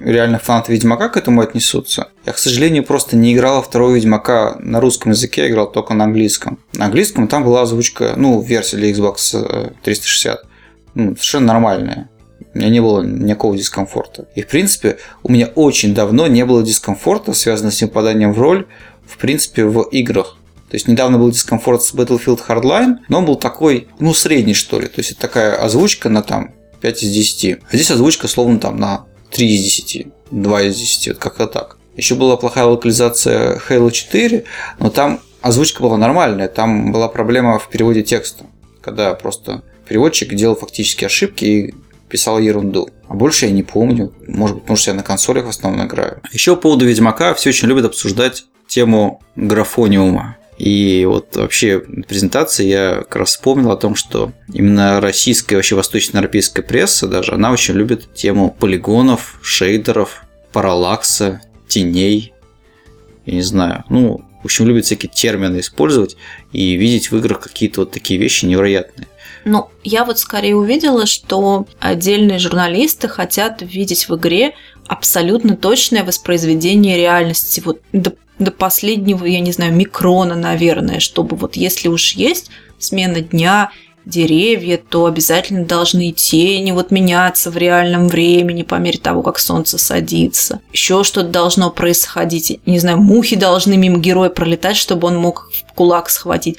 реально 0.00 0.38
фанаты 0.38 0.72
Ведьмака 0.72 1.08
к 1.08 1.16
этому 1.16 1.40
отнесутся. 1.40 2.08
Я, 2.26 2.32
к 2.32 2.38
сожалению, 2.38 2.84
просто 2.84 3.16
не 3.16 3.34
играл 3.34 3.62
второго 3.62 3.94
Ведьмака 3.94 4.56
на 4.60 4.80
русском 4.80 5.12
языке, 5.12 5.42
я 5.42 5.48
играл 5.48 5.70
только 5.70 5.94
на 5.94 6.04
английском. 6.04 6.58
На 6.74 6.86
английском 6.86 7.28
там 7.28 7.44
была 7.44 7.62
озвучка, 7.62 8.14
ну, 8.16 8.40
версия 8.40 8.76
для 8.76 8.90
Xbox 8.90 9.16
э, 9.34 9.70
360, 9.82 10.44
ну, 10.94 11.10
совершенно 11.10 11.46
нормальная. 11.46 12.10
У 12.54 12.58
меня 12.58 12.68
не 12.68 12.80
было 12.80 13.02
никакого 13.02 13.56
дискомфорта. 13.56 14.26
И, 14.34 14.42
в 14.42 14.48
принципе, 14.48 14.98
у 15.22 15.30
меня 15.30 15.46
очень 15.54 15.94
давно 15.94 16.26
не 16.26 16.44
было 16.44 16.62
дискомфорта, 16.62 17.32
связанного 17.32 17.72
с 17.72 17.80
попаданием 17.80 18.32
в 18.32 18.40
роль, 18.40 18.66
в 19.06 19.18
принципе, 19.18 19.64
в 19.64 19.82
играх. 19.82 20.36
То 20.68 20.76
есть 20.76 20.86
недавно 20.88 21.18
был 21.18 21.30
дискомфорт 21.30 21.82
с 21.82 21.92
Battlefield 21.94 22.40
Hardline, 22.46 22.98
но 23.08 23.18
он 23.18 23.26
был 23.26 23.36
такой, 23.36 23.88
ну, 23.98 24.14
средний, 24.14 24.54
что 24.54 24.80
ли. 24.80 24.86
То 24.86 24.98
есть 24.98 25.12
это 25.12 25.20
такая 25.20 25.56
озвучка 25.56 26.08
на 26.08 26.22
там 26.22 26.54
5 26.80 27.02
из 27.02 27.10
10. 27.10 27.58
А 27.70 27.76
здесь 27.76 27.90
озвучка 27.90 28.28
словно 28.28 28.58
там 28.58 28.78
на 28.78 29.06
3 29.30 29.54
из 29.54 29.62
10, 29.62 30.06
2 30.30 30.62
из 30.62 30.76
10, 30.76 31.08
вот 31.08 31.18
как-то 31.18 31.46
так. 31.46 31.76
Еще 31.96 32.14
была 32.14 32.36
плохая 32.36 32.64
локализация 32.64 33.60
Halo 33.68 33.90
4, 33.90 34.44
но 34.78 34.90
там 34.90 35.20
озвучка 35.40 35.82
была 35.82 35.96
нормальная, 35.96 36.48
там 36.48 36.92
была 36.92 37.08
проблема 37.08 37.58
в 37.58 37.68
переводе 37.68 38.02
текста, 38.02 38.46
когда 38.80 39.14
просто 39.14 39.62
переводчик 39.88 40.34
делал 40.34 40.56
фактически 40.56 41.04
ошибки 41.04 41.44
и 41.44 41.74
писал 42.08 42.38
ерунду. 42.38 42.88
А 43.08 43.14
больше 43.14 43.46
я 43.46 43.52
не 43.52 43.62
помню. 43.62 44.12
Может 44.26 44.56
быть, 44.56 44.62
потому 44.64 44.76
что 44.76 44.90
я 44.90 44.96
на 44.96 45.02
консолях 45.02 45.46
в 45.46 45.48
основном 45.48 45.86
играю. 45.86 46.20
Еще 46.32 46.54
по 46.56 46.62
поводу 46.62 46.86
Ведьмака 46.86 47.34
все 47.34 47.50
очень 47.50 47.68
любят 47.68 47.86
обсуждать 47.86 48.44
тему 48.68 49.20
графониума. 49.36 50.36
И 50.60 51.06
вот 51.06 51.36
вообще 51.36 51.80
презентации 51.80 52.66
я 52.66 52.96
как 52.96 53.16
раз 53.16 53.30
вспомнил 53.30 53.70
о 53.70 53.78
том, 53.78 53.94
что 53.94 54.32
именно 54.52 55.00
российская, 55.00 55.56
вообще 55.56 55.74
восточноевропейская 55.74 56.62
пресса 56.62 57.08
даже, 57.08 57.32
она 57.32 57.50
очень 57.50 57.72
любит 57.72 58.12
тему 58.12 58.54
полигонов, 58.60 59.38
шейдеров, 59.40 60.22
параллакса, 60.52 61.40
теней. 61.66 62.34
Я 63.24 63.32
не 63.32 63.40
знаю. 63.40 63.84
Ну, 63.88 64.20
в 64.42 64.44
общем, 64.44 64.66
любит 64.66 64.84
всякие 64.84 65.10
термины 65.10 65.60
использовать 65.60 66.18
и 66.52 66.74
видеть 66.74 67.10
в 67.10 67.16
играх 67.16 67.40
какие-то 67.40 67.80
вот 67.80 67.92
такие 67.92 68.20
вещи 68.20 68.44
невероятные. 68.44 69.08
Ну, 69.46 69.70
я 69.82 70.04
вот 70.04 70.18
скорее 70.18 70.56
увидела, 70.56 71.06
что 71.06 71.66
отдельные 71.78 72.38
журналисты 72.38 73.08
хотят 73.08 73.62
видеть 73.62 74.10
в 74.10 74.16
игре 74.16 74.52
абсолютно 74.86 75.56
точное 75.56 76.04
воспроизведение 76.04 76.98
реальности. 76.98 77.62
Вот 77.64 77.80
до, 77.94 78.12
до 78.40 78.50
последнего, 78.50 79.24
я 79.24 79.40
не 79.40 79.52
знаю, 79.52 79.72
микрона, 79.74 80.34
наверное, 80.34 81.00
чтобы 81.00 81.36
вот 81.36 81.56
если 81.56 81.88
уж 81.88 82.12
есть 82.12 82.50
смена 82.78 83.20
дня, 83.20 83.70
деревья, 84.06 84.78
то 84.78 85.06
обязательно 85.06 85.64
должны 85.64 86.12
тени 86.12 86.72
вот 86.72 86.90
меняться 86.90 87.50
в 87.50 87.56
реальном 87.56 88.08
времени 88.08 88.62
по 88.62 88.76
мере 88.76 88.98
того, 88.98 89.22
как 89.22 89.38
солнце 89.38 89.78
садится. 89.78 90.60
Еще 90.72 91.04
что-то 91.04 91.28
должно 91.28 91.70
происходить. 91.70 92.60
Не 92.66 92.78
знаю, 92.78 92.98
мухи 92.98 93.36
должны 93.36 93.76
мимо 93.76 93.98
героя 93.98 94.30
пролетать, 94.30 94.76
чтобы 94.76 95.08
он 95.08 95.16
мог 95.16 95.50
в 95.52 95.74
кулак 95.74 96.08
схватить. 96.10 96.56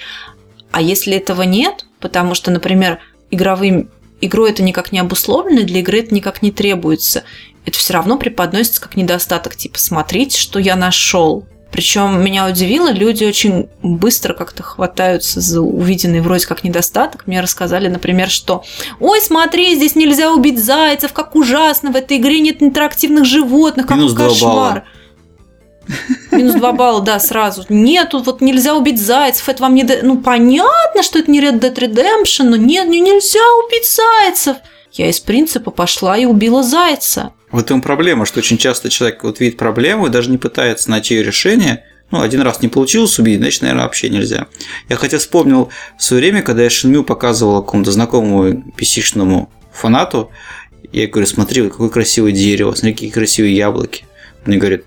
А 0.72 0.82
если 0.82 1.18
этого 1.18 1.42
нет, 1.42 1.86
потому 2.00 2.36
что, 2.36 2.52
например, 2.52 3.00
игровым 3.32 3.90
игрой 4.22 4.52
это 4.52 4.64
никак 4.64 4.92
не 4.92 5.00
обусловлено, 5.00 5.64
для 5.64 5.80
игры 5.80 6.00
это 6.00 6.14
никак 6.14 6.42
не 6.42 6.52
требуется, 6.52 7.24
это 7.66 7.78
все 7.78 7.94
равно 7.94 8.18
преподносится 8.18 8.82
как 8.82 8.96
недостаток, 8.96 9.56
типа 9.56 9.78
смотрите, 9.80 10.40
что 10.40 10.60
я 10.60 10.76
нашел. 10.76 11.46
Причем 11.72 12.22
меня 12.22 12.48
удивило, 12.48 12.92
люди 12.92 13.24
очень 13.24 13.70
быстро 13.82 14.34
как-то 14.34 14.62
хватаются 14.62 15.40
за 15.40 15.62
увиденный 15.62 16.20
вроде 16.20 16.46
как 16.46 16.64
недостаток. 16.64 17.28
Мне 17.28 17.40
рассказали, 17.40 17.88
например, 17.88 18.30
что 18.30 18.64
«Ой, 19.00 19.22
смотри, 19.22 19.76
здесь 19.76 19.96
нельзя 19.96 20.32
убить 20.32 20.64
зайцев, 20.64 21.14
как 21.14 21.36
ужасно, 21.36 21.92
в 21.92 21.96
этой 21.96 22.18
игре 22.18 22.40
нет 22.42 22.62
интерактивных 22.62 23.26
животных, 23.26 23.88
какой 23.88 24.04
Минус 24.04 24.18
кошмар». 24.18 24.54
балла. 24.54 24.84
Минус 26.32 26.56
2 26.56 26.72
балла, 26.74 27.02
да, 27.02 27.20
сразу. 27.20 27.66
Нету, 27.70 28.22
вот 28.22 28.42
нельзя 28.42 28.76
убить 28.76 29.02
зайцев. 29.02 29.48
Это 29.50 29.64
вам 29.64 29.76
не... 29.76 29.84
Ну, 29.84 30.18
понятно, 30.20 31.04
что 31.04 31.20
это 31.20 31.32
не 31.32 31.42
Red 31.42 31.60
Dead 31.60 31.74
Redemption, 31.74 32.46
но 32.46 32.56
нет, 32.56 32.86
ну, 32.88 32.94
нельзя 32.94 33.40
убить 33.66 33.90
зайцев. 33.90 34.58
Я 34.92 35.10
из 35.10 35.20
принципа 35.20 35.72
пошла 35.72 36.18
и 36.18 36.26
убила 36.26 36.64
зайца. 36.64 37.34
В 37.52 37.60
этом 37.60 37.82
проблема, 37.82 38.26
что 38.26 38.40
очень 38.40 38.58
часто 38.58 38.90
человек 38.90 39.24
вот 39.24 39.40
видит 39.40 39.58
проблему 39.58 40.08
и 40.08 40.10
даже 40.10 40.32
не 40.32 40.38
пытается 40.38 40.90
найти 40.90 41.16
ее 41.16 41.24
решение. 41.24 41.84
Ну, 42.10 42.22
один 42.22 42.42
раз 42.42 42.62
не 42.62 42.68
получилось 42.68 43.18
убить, 43.20 43.40
значит, 43.40 43.62
наверное, 43.62 43.84
вообще 43.84 44.10
нельзя. 44.10 44.48
Я 44.90 44.96
хотя 44.96 45.18
вспомнил 45.18 45.70
в 45.98 46.04
свое 46.04 46.22
время, 46.22 46.42
когда 46.42 46.64
я 46.64 46.70
Шинмю 46.70 47.04
показывал 47.04 47.64
какому-то 47.64 47.92
знакомому 47.92 48.74
pc 48.78 49.48
фанату, 49.72 50.32
я 50.92 51.08
говорю, 51.08 51.28
смотри, 51.28 51.70
какое 51.70 51.90
красивое 51.90 52.34
дерево, 52.34 52.74
смотри, 52.74 52.94
какие 52.94 53.10
красивые 53.10 53.56
яблоки. 53.56 54.06
Он 54.40 54.52
мне 54.52 54.58
говорит, 54.58 54.86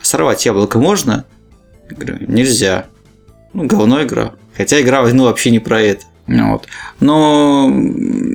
а 0.00 0.04
сорвать 0.04 0.44
яблоко 0.44 0.78
можно? 0.78 1.24
Я 1.90 1.96
говорю, 1.96 2.26
нельзя. 2.26 2.86
Ну, 3.54 3.66
говно 3.66 4.02
игра. 4.02 4.34
Хотя 4.56 4.80
игра 4.80 5.06
ну, 5.08 5.24
вообще 5.24 5.50
не 5.50 5.58
про 5.58 5.80
это. 5.80 6.04
Вот. 6.26 6.66
Но 7.00 7.68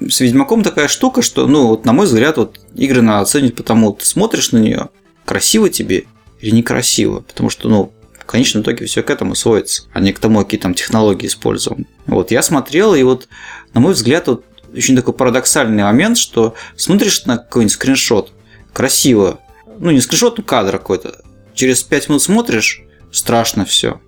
с 0.10 0.19
Ведьмаком 0.19 0.63
такая 0.63 0.88
штука, 0.88 1.21
что, 1.21 1.47
ну, 1.47 1.67
вот, 1.67 1.86
на 1.86 1.93
мой 1.93 2.06
взгляд, 2.06 2.38
вот 2.38 2.60
игры 2.76 3.02
надо 3.02 3.21
оценивать 3.21 3.56
потому, 3.56 3.93
ты 3.93 4.06
смотришь 4.06 4.52
на 4.52 4.58
нее, 4.58 4.89
красиво 5.26 5.69
тебе 5.69 6.06
или 6.41 6.56
некрасиво. 6.56 7.21
Потому 7.21 7.50
что, 7.50 7.69
ну, 7.69 7.93
в 8.19 8.26
конечном 8.26 8.63
итоге 8.63 8.86
все 8.86 9.04
к 9.04 9.10
этому 9.10 9.36
сводится, 9.36 9.84
а 9.93 10.02
не 10.02 10.12
к 10.12 10.19
тому, 10.19 10.43
какие 10.43 10.60
там 10.60 10.73
технологии 10.73 11.28
использованы. 11.28 11.86
Вот, 12.08 12.32
я 12.32 12.41
смотрел, 12.41 12.93
и 12.93 13.04
вот, 13.04 13.30
на 13.73 13.80
мой 13.80 13.93
взгляд, 13.93 14.28
вот 14.28 14.43
очень 14.76 14.97
такой 14.97 15.13
парадоксальный 15.13 15.84
момент, 15.84 16.17
что 16.17 16.54
смотришь 16.76 17.26
на 17.26 17.38
какой-нибудь 17.38 17.73
скриншот, 17.73 18.34
красиво, 18.73 19.39
ну, 19.80 19.91
не 19.91 20.02
скриншот, 20.02 20.38
ну, 20.38 20.43
кадр 20.43 20.73
какой-то, 20.73 21.21
через 21.54 21.84
5 21.84 22.10
минут 22.10 22.21
смотришь, 22.21 22.84
страшно 23.12 23.63
все. 23.63 24.02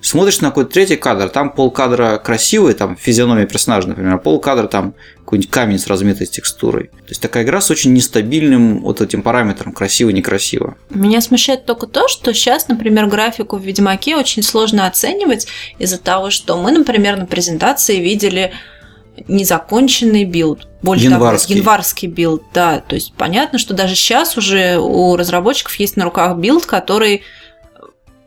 Смотришь 0.00 0.40
на 0.40 0.48
какой-то 0.48 0.70
третий 0.70 0.96
кадр, 0.96 1.28
там 1.28 1.50
полкадра 1.50 2.18
красивый, 2.18 2.74
там 2.74 2.96
физиономия 2.96 3.46
персонажа, 3.46 3.88
например, 3.88 4.14
а 4.14 4.18
полкадра 4.18 4.68
там 4.68 4.94
какой-нибудь 5.18 5.50
камень 5.50 5.78
с 5.78 5.88
размытой 5.88 6.26
текстурой. 6.26 6.84
То 6.84 7.08
есть 7.08 7.20
такая 7.20 7.42
игра 7.42 7.60
с 7.60 7.70
очень 7.70 7.92
нестабильным 7.92 8.80
вот 8.80 9.00
этим 9.00 9.22
параметром 9.22 9.72
красиво-некрасиво. 9.72 10.76
Меня 10.90 11.20
смущает 11.20 11.66
только 11.66 11.86
то, 11.86 12.06
что 12.06 12.32
сейчас, 12.32 12.68
например, 12.68 13.06
графику 13.08 13.56
в 13.56 13.62
Ведьмаке 13.62 14.16
очень 14.16 14.42
сложно 14.44 14.86
оценивать 14.86 15.48
из-за 15.78 15.98
того, 15.98 16.30
что 16.30 16.56
мы, 16.56 16.70
например, 16.70 17.16
на 17.16 17.26
презентации 17.26 17.96
видели 17.96 18.52
незаконченный 19.26 20.24
билд. 20.24 20.68
Более 20.80 21.06
Январский. 21.06 21.56
того, 21.56 21.58
январский 21.58 22.08
билд, 22.08 22.44
да. 22.54 22.80
То 22.80 22.94
есть 22.94 23.12
понятно, 23.14 23.58
что 23.58 23.74
даже 23.74 23.96
сейчас 23.96 24.36
уже 24.36 24.78
у 24.78 25.16
разработчиков 25.16 25.74
есть 25.74 25.96
на 25.96 26.04
руках 26.04 26.38
билд, 26.38 26.66
который 26.66 27.22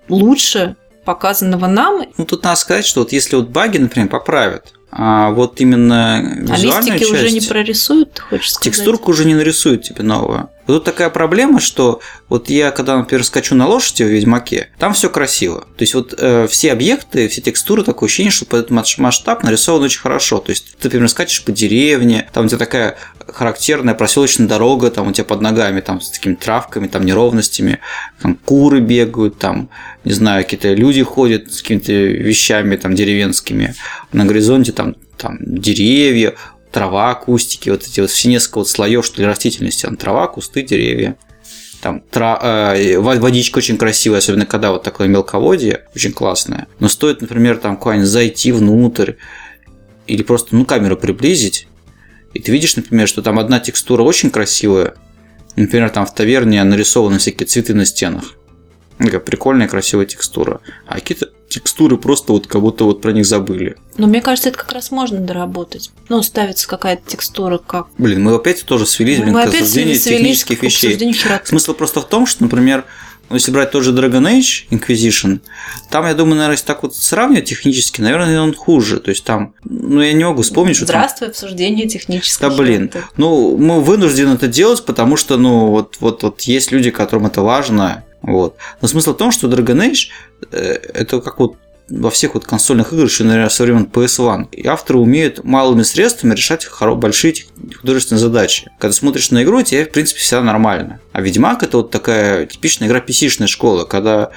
лучше 0.10 0.76
показанного 1.06 1.68
нам, 1.68 2.06
Ну, 2.18 2.26
тут 2.26 2.44
надо 2.44 2.56
сказать, 2.58 2.86
что 2.86 3.02
вот 3.02 3.12
если 3.12 3.36
вот 3.36 3.50
баги, 3.50 3.78
например, 3.78 4.10
поправят, 4.10 4.74
а 4.92 5.32
вот 5.32 5.62
именно 5.62 6.18
а 6.18 6.22
визуальную 6.22 6.62
листики 6.62 7.00
часть, 7.00 7.12
уже 7.12 7.32
не 7.32 7.42
прорисуют, 7.42 8.14
ты 8.14 8.22
хочешь 8.22 8.54
сказать? 8.54 8.64
текстурку 8.76 9.12
уже 9.12 9.26
не 9.26 9.36
нарисуют 9.36 9.84
тебе 9.84 10.04
новую. 10.04 10.50
Вот 10.72 10.78
тут 10.78 10.86
такая 10.86 11.10
проблема, 11.10 11.60
что 11.60 12.00
вот 12.30 12.50
я, 12.50 12.72
когда, 12.72 12.96
например, 12.98 13.26
скачу 13.26 13.56
на 13.56 13.68
лошади 13.68 14.04
в 14.04 14.08
Ведьмаке, 14.08 14.70
там 14.80 14.94
все 14.94 15.10
красиво. 15.10 15.68
То 15.76 15.82
есть 15.82 15.94
вот 15.94 16.14
э, 16.18 16.48
все 16.50 16.72
объекты, 16.72 17.28
все 17.28 17.42
текстуры, 17.42 17.84
такое 17.84 18.08
ощущение, 18.08 18.32
что 18.32 18.46
под 18.46 18.72
этот 18.72 18.98
масштаб 18.98 19.44
нарисован 19.44 19.84
очень 19.84 20.00
хорошо. 20.00 20.40
То 20.40 20.52
есть 20.52 20.78
ты, 20.78 20.88
например, 20.88 21.10
скачешь 21.10 21.44
по 21.44 21.52
деревне, 21.52 22.30
там 22.32 22.46
у 22.46 22.48
тебя 22.48 22.58
такая 22.58 22.98
характерная 23.28 23.96
проселочная 23.96 24.48
дорога, 24.48 24.92
там 24.92 25.10
у 25.10 25.12
тебя 25.12 25.26
под 25.26 25.42
ногами, 25.42 25.82
там 25.82 26.00
с 26.00 26.10
такими 26.10 26.36
травками, 26.36 26.88
там 26.88 27.06
неровностями, 27.06 27.80
там 28.22 28.36
куры 28.36 28.80
бегают, 28.80 29.40
там, 29.40 29.70
не 30.06 30.14
знаю, 30.14 30.46
какие-то 30.46 30.74
люди 30.74 31.04
ходят 31.04 31.52
с 31.52 31.62
какими-то 31.62 31.92
вещами 31.92 32.78
там 32.78 32.96
деревенскими, 32.96 33.76
на 34.14 34.24
горизонте 34.24 34.72
там, 34.72 34.96
там 35.18 35.38
деревья, 35.42 36.36
трава, 36.72 37.14
кустики, 37.16 37.70
вот 37.70 37.84
эти 37.84 38.00
вот 38.00 38.10
несколько 38.26 38.60
вот 38.60 38.70
слоев, 38.70 39.06
что 39.06 39.22
ли, 39.22 39.28
растительности, 39.28 39.84
там 39.84 39.98
трава, 39.98 40.28
кусты, 40.28 40.64
деревья. 40.64 41.18
Там 41.82 42.02
тра... 42.12 42.74
э, 42.76 43.00
водичка 43.00 43.58
очень 43.58 43.78
красивая, 43.78 44.20
особенно 44.20 44.46
когда 44.46 44.72
вот 44.72 44.84
такое 44.84 45.08
мелководье, 45.08 45.86
очень 45.96 46.14
классное. 46.14 46.68
Но 46.80 46.88
стоит, 46.88 47.22
например, 47.22 47.58
там 47.58 47.76
куда-нибудь 47.76 48.08
зайти 48.08 48.52
внутрь 48.52 49.14
или 50.06 50.22
просто, 50.22 50.56
ну, 50.56 50.66
камеру 50.66 50.96
приблизить, 50.96 51.68
и 52.34 52.40
ты 52.40 52.52
видишь, 52.52 52.76
например, 52.76 53.08
что 53.08 53.22
там 53.22 53.40
одна 53.40 53.60
текстура 53.60 54.04
очень 54.04 54.30
красивая, 54.30 54.96
например, 55.56 55.90
там 55.90 56.06
в 56.06 56.14
таверне 56.14 56.64
нарисованы 56.64 57.18
всякие 57.18 57.48
цветы 57.48 57.74
на 57.74 57.86
стенах. 57.86 58.36
Такая 58.98 59.20
прикольная, 59.20 59.68
красивая 59.68 60.06
текстура. 60.06 60.62
А 60.86 60.96
какие-то 60.96 61.30
текстуры 61.50 61.98
просто 61.98 62.34
вот 62.34 62.48
как 62.48 62.62
будто 62.62 62.86
вот 62.86 63.02
про 63.02 63.12
них 63.12 63.26
забыли. 63.26 63.76
Но 63.98 64.08
мне 64.08 64.22
кажется, 64.22 64.50
это 64.50 64.58
как 64.58 64.72
раз 64.72 64.92
можно 64.92 65.20
доработать. 65.20 65.92
Ну, 66.10 66.22
ставится 66.24 66.68
какая-то 66.68 67.04
текстура 67.06 67.58
как... 67.58 67.88
Блин, 67.98 68.24
мы 68.24 68.36
опять 68.36 68.64
тоже 68.64 68.86
свелись, 68.86 69.20
блин, 69.20 69.34
Мы 69.34 69.44
к 69.44 69.48
обсуждению 69.48 70.00
технических 70.00 70.60
к 70.60 70.64
вещей. 70.64 71.14
херат. 71.14 71.48
Смысл 71.48 71.74
просто 71.74 72.02
в 72.02 72.08
том, 72.08 72.26
что, 72.26 72.44
например, 72.44 72.86
ну, 73.32 73.38
если 73.38 73.52
брать 73.52 73.72
тот 73.72 73.84
же 73.86 73.94
Dragon 73.94 74.30
Age 74.30 74.68
Inquisition, 74.72 75.40
там, 75.90 76.06
я 76.06 76.14
думаю, 76.14 76.36
наверное, 76.36 76.56
если 76.56 76.66
так 76.66 76.84
вот 76.84 76.96
сравнивать 76.98 77.46
технически, 77.46 78.02
наверное, 78.02 78.42
он 78.42 78.54
хуже. 78.54 79.00
То 79.00 79.10
есть 79.10 79.24
там, 79.24 79.54
ну, 79.64 80.02
я 80.02 80.12
не 80.12 80.26
могу 80.26 80.42
вспомнить, 80.42 80.76
что 80.76 80.86
там 80.86 81.00
Здравствуй, 81.00 81.30
обсуждение 81.30 81.88
технических 81.88 82.42
да 82.42 82.50
блин. 82.50 82.92
Ну, 83.16 83.56
мы 83.56 83.80
вынуждены 83.80 84.34
это 84.34 84.48
делать, 84.48 84.84
потому 84.84 85.16
что, 85.16 85.38
ну, 85.38 85.68
вот, 85.68 85.96
вот, 86.02 86.24
вот 86.24 86.42
есть 86.42 86.74
люди, 86.74 86.92
которым 86.92 87.28
это 87.28 87.42
важно. 87.42 88.04
Вот. 88.22 88.56
Но 88.82 88.88
смысл 88.88 89.14
в 89.14 89.18
том, 89.18 89.32
что 89.32 89.48
Dragon 89.48 89.90
Age 89.90 90.08
э, 90.52 90.58
это 90.94 91.22
как 91.22 91.40
вот 91.40 91.56
во 91.92 92.10
всех 92.10 92.36
вот 92.36 92.46
консольных 92.46 92.94
играх, 92.94 93.10
еще, 93.10 93.24
наверное, 93.24 93.50
со 93.50 93.64
времен 93.64 93.90
PS1. 93.92 94.50
И 94.52 94.66
авторы 94.66 95.00
умеют 95.00 95.44
малыми 95.44 95.84
средствами 95.84 96.34
решать 96.34 96.68
большие 96.96 97.34
художественные 97.80 98.20
задачи. 98.20 98.72
Когда 98.80 98.94
смотришь 98.94 99.32
на 99.32 99.44
игру, 99.44 99.62
тебе, 99.62 99.86
в 99.86 99.92
принципе, 99.92 100.22
всегда 100.22 100.42
нормально. 100.44 101.00
А 101.12 101.22
Ведьмак 101.22 101.64
это 101.64 101.78
вот 101.78 101.92
такая 101.92 102.46
типичная 102.46 102.88
игра 102.88 103.00
PC-шная 103.00 103.48
школа, 103.48 103.84
когда 103.84 104.32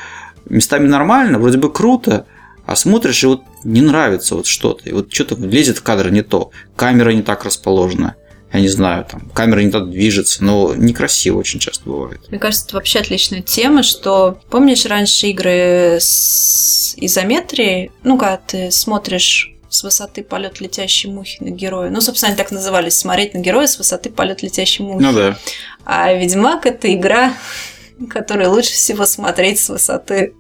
местами 0.49 0.88
нормально, 0.88 1.38
вроде 1.38 1.59
бы 1.59 1.73
круто, 1.73 2.27
а 2.66 2.77
смотришь, 2.77 3.23
и 3.23 3.27
вот 3.27 3.42
не 3.62 3.83
нравится 3.83 4.35
вот 4.35 4.47
что-то. 4.47 4.88
И 4.88 4.92
вот 4.92 5.12
что-то 5.12 5.37
лезет 5.37 5.79
в 5.79 5.83
кадр 5.83 6.11
не 6.11 6.23
то. 6.23 6.51
Камера 6.77 7.11
не 7.11 7.23
так 7.23 7.44
расположена. 7.44 8.16
Я 8.55 8.61
не 8.61 8.69
знаю, 8.69 9.05
там, 9.05 9.29
камера 9.31 9.61
не 9.61 9.71
так 9.71 9.90
движется, 9.90 10.45
но 10.45 10.77
некрасиво 10.77 11.38
очень 11.38 11.59
часто 11.59 11.90
бывает. 11.90 12.21
Мне 12.31 12.38
кажется, 12.38 12.67
это 12.67 12.77
вообще 12.77 13.01
отличная 13.01 13.43
тема, 13.43 13.83
что 13.83 14.38
помнишь 14.49 14.87
раньше 14.87 15.27
игры 15.27 15.99
с 16.01 16.95
изометрией, 16.97 17.90
ну, 18.05 18.17
когда 18.17 18.37
ты 18.37 18.71
смотришь 18.71 19.53
с 19.69 19.83
высоты 19.83 20.23
полет 20.23 20.61
летящей 20.61 21.11
мухи 21.11 21.43
на 21.43 21.51
героя. 21.51 21.90
Ну, 21.90 22.01
собственно, 22.01 22.29
они 22.31 22.38
так 22.38 22.53
назывались, 22.53 22.97
смотреть 22.97 23.35
на 23.35 23.38
героя 23.38 23.67
с 23.67 23.77
высоты 23.77 24.09
полет 24.09 24.40
летящей 24.45 24.85
мухи. 24.85 25.03
Ну 25.03 25.12
да. 25.12 25.37
А 25.85 26.12
Ведьмак 26.12 26.64
это 26.64 26.95
игра, 26.95 27.35
которую 28.09 28.53
лучше 28.53 28.71
всего 28.71 29.05
смотреть 29.05 29.59
с 29.59 29.69
высоты 29.69 30.33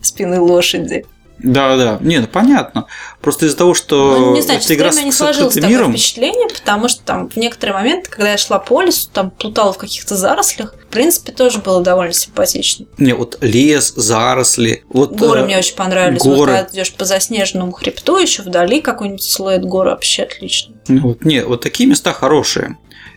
спины 0.00 0.40
лошади. 0.40 1.04
Да, 1.42 1.76
да. 1.76 1.98
Не, 2.00 2.18
ну 2.18 2.26
понятно. 2.26 2.86
Просто 3.20 3.46
из-за 3.46 3.56
того, 3.56 3.74
что 3.74 4.16
Ну, 4.18 4.34
не 4.34 4.42
знаю, 4.42 4.60
эта 4.60 4.74
игра 4.74 4.92
с 4.92 5.02
не 5.02 5.12
сложилось 5.12 5.54
такое 5.54 5.70
миром, 5.70 5.92
впечатление, 5.92 6.48
потому 6.48 6.88
что 6.88 7.02
там 7.02 7.28
в 7.28 7.36
некоторые 7.36 7.74
моменты, 7.76 8.10
когда 8.10 8.32
я 8.32 8.38
шла 8.38 8.58
по 8.58 8.82
лесу, 8.82 9.08
там 9.12 9.30
плутала 9.30 9.72
в 9.72 9.78
каких-то 9.78 10.16
зарослях, 10.16 10.74
в 10.74 10.86
принципе, 10.92 11.32
тоже 11.32 11.58
было 11.58 11.82
довольно 11.82 12.12
симпатично. 12.12 12.86
не, 12.98 13.14
вот 13.14 13.38
лес, 13.40 13.92
заросли, 13.94 14.84
вот 14.88 15.12
Горы 15.12 15.40
э, 15.40 15.44
мне 15.44 15.58
очень 15.58 15.76
понравились. 15.76 16.22
Вот 16.24 16.36
горы. 16.36 16.52
когда 16.52 16.68
ты 16.68 16.76
идешь 16.76 16.92
по 16.92 17.04
заснеженному 17.04 17.72
хребту, 17.72 18.18
еще 18.18 18.42
вдали 18.42 18.80
какой-нибудь 18.80 19.22
силуэт 19.22 19.64
горы 19.64 19.90
вообще 19.90 20.24
отлично. 20.24 20.74
ну, 20.88 21.00
вот, 21.00 21.24
не, 21.24 21.44
вот 21.44 21.62
такие 21.62 21.88
места 21.88 22.12
хорошие. 22.12 22.76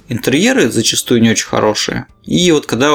Интерьеры 0.09 0.69
зачастую 0.69 1.21
не 1.21 1.31
очень 1.31 1.47
хорошие. 1.47 2.07
И 2.23 2.51
вот 2.51 2.65
когда, 2.65 2.91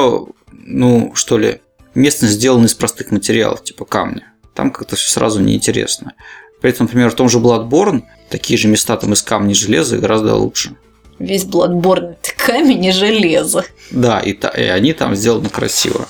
ну, 0.51 1.11
что 1.15 1.37
ли, 1.37 1.61
местность 1.95 2.35
сделана 2.35 2.65
из 2.65 2.73
простых 2.73 3.11
материалов, 3.11 3.63
типа 3.63 3.85
камня, 3.85 4.31
там 4.59 4.71
как-то 4.71 4.97
все 4.97 5.09
сразу 5.09 5.39
неинтересно. 5.39 6.15
При 6.59 6.71
этом, 6.71 6.85
например, 6.87 7.09
в 7.09 7.15
том 7.15 7.29
же 7.29 7.37
Bloodborne 7.39 8.03
такие 8.29 8.57
же 8.59 8.67
места 8.67 8.97
там 8.97 9.13
из 9.13 9.21
камня 9.21 9.51
и 9.51 9.55
железа 9.55 9.97
гораздо 9.97 10.35
лучше. 10.35 10.75
Весь 11.17 11.45
Bloodborne 11.45 12.17
это 12.21 12.31
камень 12.45 12.83
и 12.83 12.91
железо. 12.91 13.63
Да, 13.91 14.19
и, 14.19 14.33
та- 14.33 14.49
и 14.49 14.63
они 14.63 14.91
там 14.91 15.15
сделаны 15.15 15.47
красиво. 15.47 16.09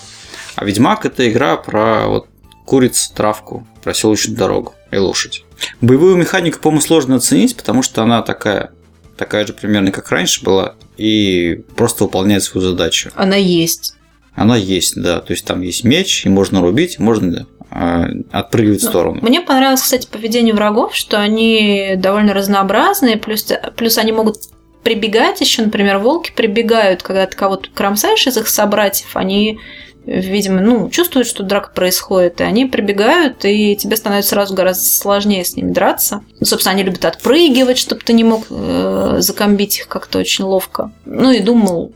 А 0.56 0.66
Ведьмак 0.66 1.06
это 1.06 1.30
игра 1.30 1.58
про 1.58 2.08
вот 2.08 2.26
куриц, 2.66 3.10
травку, 3.10 3.68
проселочную 3.84 4.36
дорогу 4.36 4.74
и 4.90 4.98
лошадь. 4.98 5.44
Боевую 5.80 6.16
механику, 6.16 6.58
по-моему, 6.60 6.82
сложно 6.82 7.18
оценить, 7.18 7.56
потому 7.56 7.84
что 7.84 8.02
она 8.02 8.24
такая, 8.24 8.72
такая 9.16 9.46
же 9.46 9.54
примерно, 9.54 9.92
как 9.92 10.10
раньше 10.10 10.44
была, 10.44 10.74
и 10.98 11.64
просто 11.76 12.06
выполняет 12.06 12.42
свою 12.42 12.66
задачу. 12.68 13.12
Она 13.14 13.36
есть. 13.36 13.94
Она 14.34 14.58
есть, 14.58 15.00
да. 15.00 15.20
То 15.22 15.34
есть 15.34 15.46
там 15.46 15.62
есть 15.62 15.84
меч, 15.84 16.26
и 16.26 16.30
можно 16.30 16.62
рубить, 16.62 16.98
можно 16.98 17.46
э, 17.72 18.06
отпрыгивать 18.32 18.82
в 18.82 18.86
сторону. 18.86 19.20
Мне 19.22 19.42
понравилось, 19.42 19.82
кстати, 19.82 20.08
поведение 20.08 20.54
врагов, 20.54 20.96
что 20.96 21.20
они 21.20 21.94
довольно 21.98 22.34
разнообразные, 22.34 23.18
плюс, 23.18 23.48
плюс 23.76 23.98
они 23.98 24.12
могут 24.12 24.38
прибегать 24.84 25.42
еще, 25.42 25.64
например, 25.64 26.00
волки 26.00 26.32
прибегают, 26.36 27.04
когда 27.04 27.26
ты 27.26 27.36
кого-то 27.36 27.70
кромсаешь 27.74 28.26
из 28.28 28.38
их 28.38 28.48
собратьев, 28.48 29.16
они, 29.16 29.60
видимо, 30.06 30.62
ну, 30.62 30.90
чувствуют, 30.90 31.28
что 31.28 31.44
драка 31.44 31.72
происходит, 31.74 32.42
и 32.42 32.44
они 32.44 32.66
прибегают, 32.66 33.44
и 33.44 33.76
тебе 33.76 33.98
становится 33.98 34.32
сразу 34.32 34.56
гораздо 34.56 34.86
сложнее 34.86 35.44
с 35.44 35.56
ними 35.56 35.72
драться. 35.72 36.24
Ну, 36.40 36.46
собственно, 36.46 36.74
они 36.74 36.84
любят 36.84 37.06
отпрыгивать, 37.06 37.78
чтобы 37.78 38.02
ты 38.02 38.14
не 38.14 38.24
мог 38.24 38.46
э, 38.50 39.18
закомбить 39.20 39.80
их 39.80 39.88
как-то 39.88 40.20
очень 40.20 40.46
ловко. 40.46 40.92
Ну 41.06 41.32
и 41.32 41.40
думал 41.40 41.94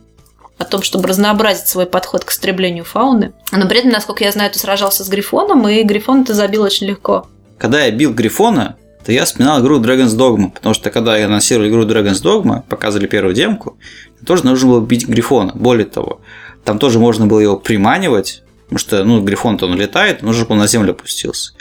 о 0.57 0.65
том, 0.65 0.81
чтобы 0.81 1.07
разнообразить 1.07 1.67
свой 1.67 1.85
подход 1.85 2.23
к 2.23 2.31
истреблению 2.31 2.85
фауны. 2.85 3.33
Но 3.51 3.67
при 3.67 3.79
этом, 3.79 3.91
насколько 3.91 4.23
я 4.23 4.31
знаю, 4.31 4.51
ты 4.51 4.59
сражался 4.59 5.03
с 5.03 5.09
Грифоном, 5.09 5.67
и 5.67 5.83
Грифон 5.83 6.25
ты 6.25 6.33
забил 6.33 6.61
очень 6.63 6.87
легко. 6.87 7.27
Когда 7.57 7.83
я 7.83 7.91
бил 7.91 8.13
Грифона, 8.13 8.77
то 9.05 9.11
я 9.11 9.25
вспоминал 9.25 9.61
игру 9.61 9.79
Dragon's 9.79 10.17
Dogma, 10.17 10.51
потому 10.51 10.73
что 10.73 10.89
когда 10.89 11.17
я 11.17 11.25
анонсировал 11.25 11.67
игру 11.69 11.83
Dragon's 11.83 12.23
Dogma, 12.23 12.63
показывали 12.67 13.07
первую 13.07 13.35
демку, 13.35 13.77
тоже 14.25 14.45
нужно 14.45 14.69
было 14.69 14.81
бить 14.81 15.07
Грифона. 15.07 15.51
Более 15.55 15.85
того, 15.85 16.21
там 16.63 16.79
тоже 16.79 16.99
можно 16.99 17.27
было 17.27 17.39
его 17.39 17.57
приманивать, 17.57 18.43
потому 18.63 18.79
что, 18.79 19.03
ну, 19.03 19.21
Грифон-то 19.21 19.65
он 19.65 19.75
летает, 19.75 20.21
нужно 20.21 20.45
было 20.45 20.57
на 20.57 20.67
землю 20.67 20.91
опустился. 20.91 21.53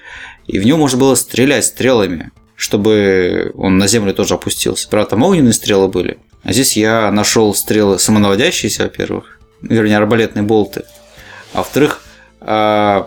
И 0.46 0.58
в 0.58 0.66
него 0.66 0.78
можно 0.78 0.98
было 0.98 1.14
стрелять 1.14 1.64
стрелами, 1.64 2.30
чтобы 2.56 3.52
он 3.56 3.78
на 3.78 3.88
землю 3.88 4.14
тоже 4.14 4.34
опустился. 4.34 4.88
Правда, 4.88 5.10
там 5.10 5.22
огненные 5.22 5.52
стрелы 5.52 5.88
были. 5.88 6.18
А 6.42 6.52
здесь 6.52 6.76
я 6.76 7.10
нашел 7.10 7.54
стрелы 7.54 7.98
самонаводящиеся, 7.98 8.84
во-первых, 8.84 9.38
вернее, 9.62 9.96
арбалетные 9.96 10.42
болты. 10.42 10.84
А 11.52 11.58
во-вторых, 11.58 12.02
а, 12.40 13.06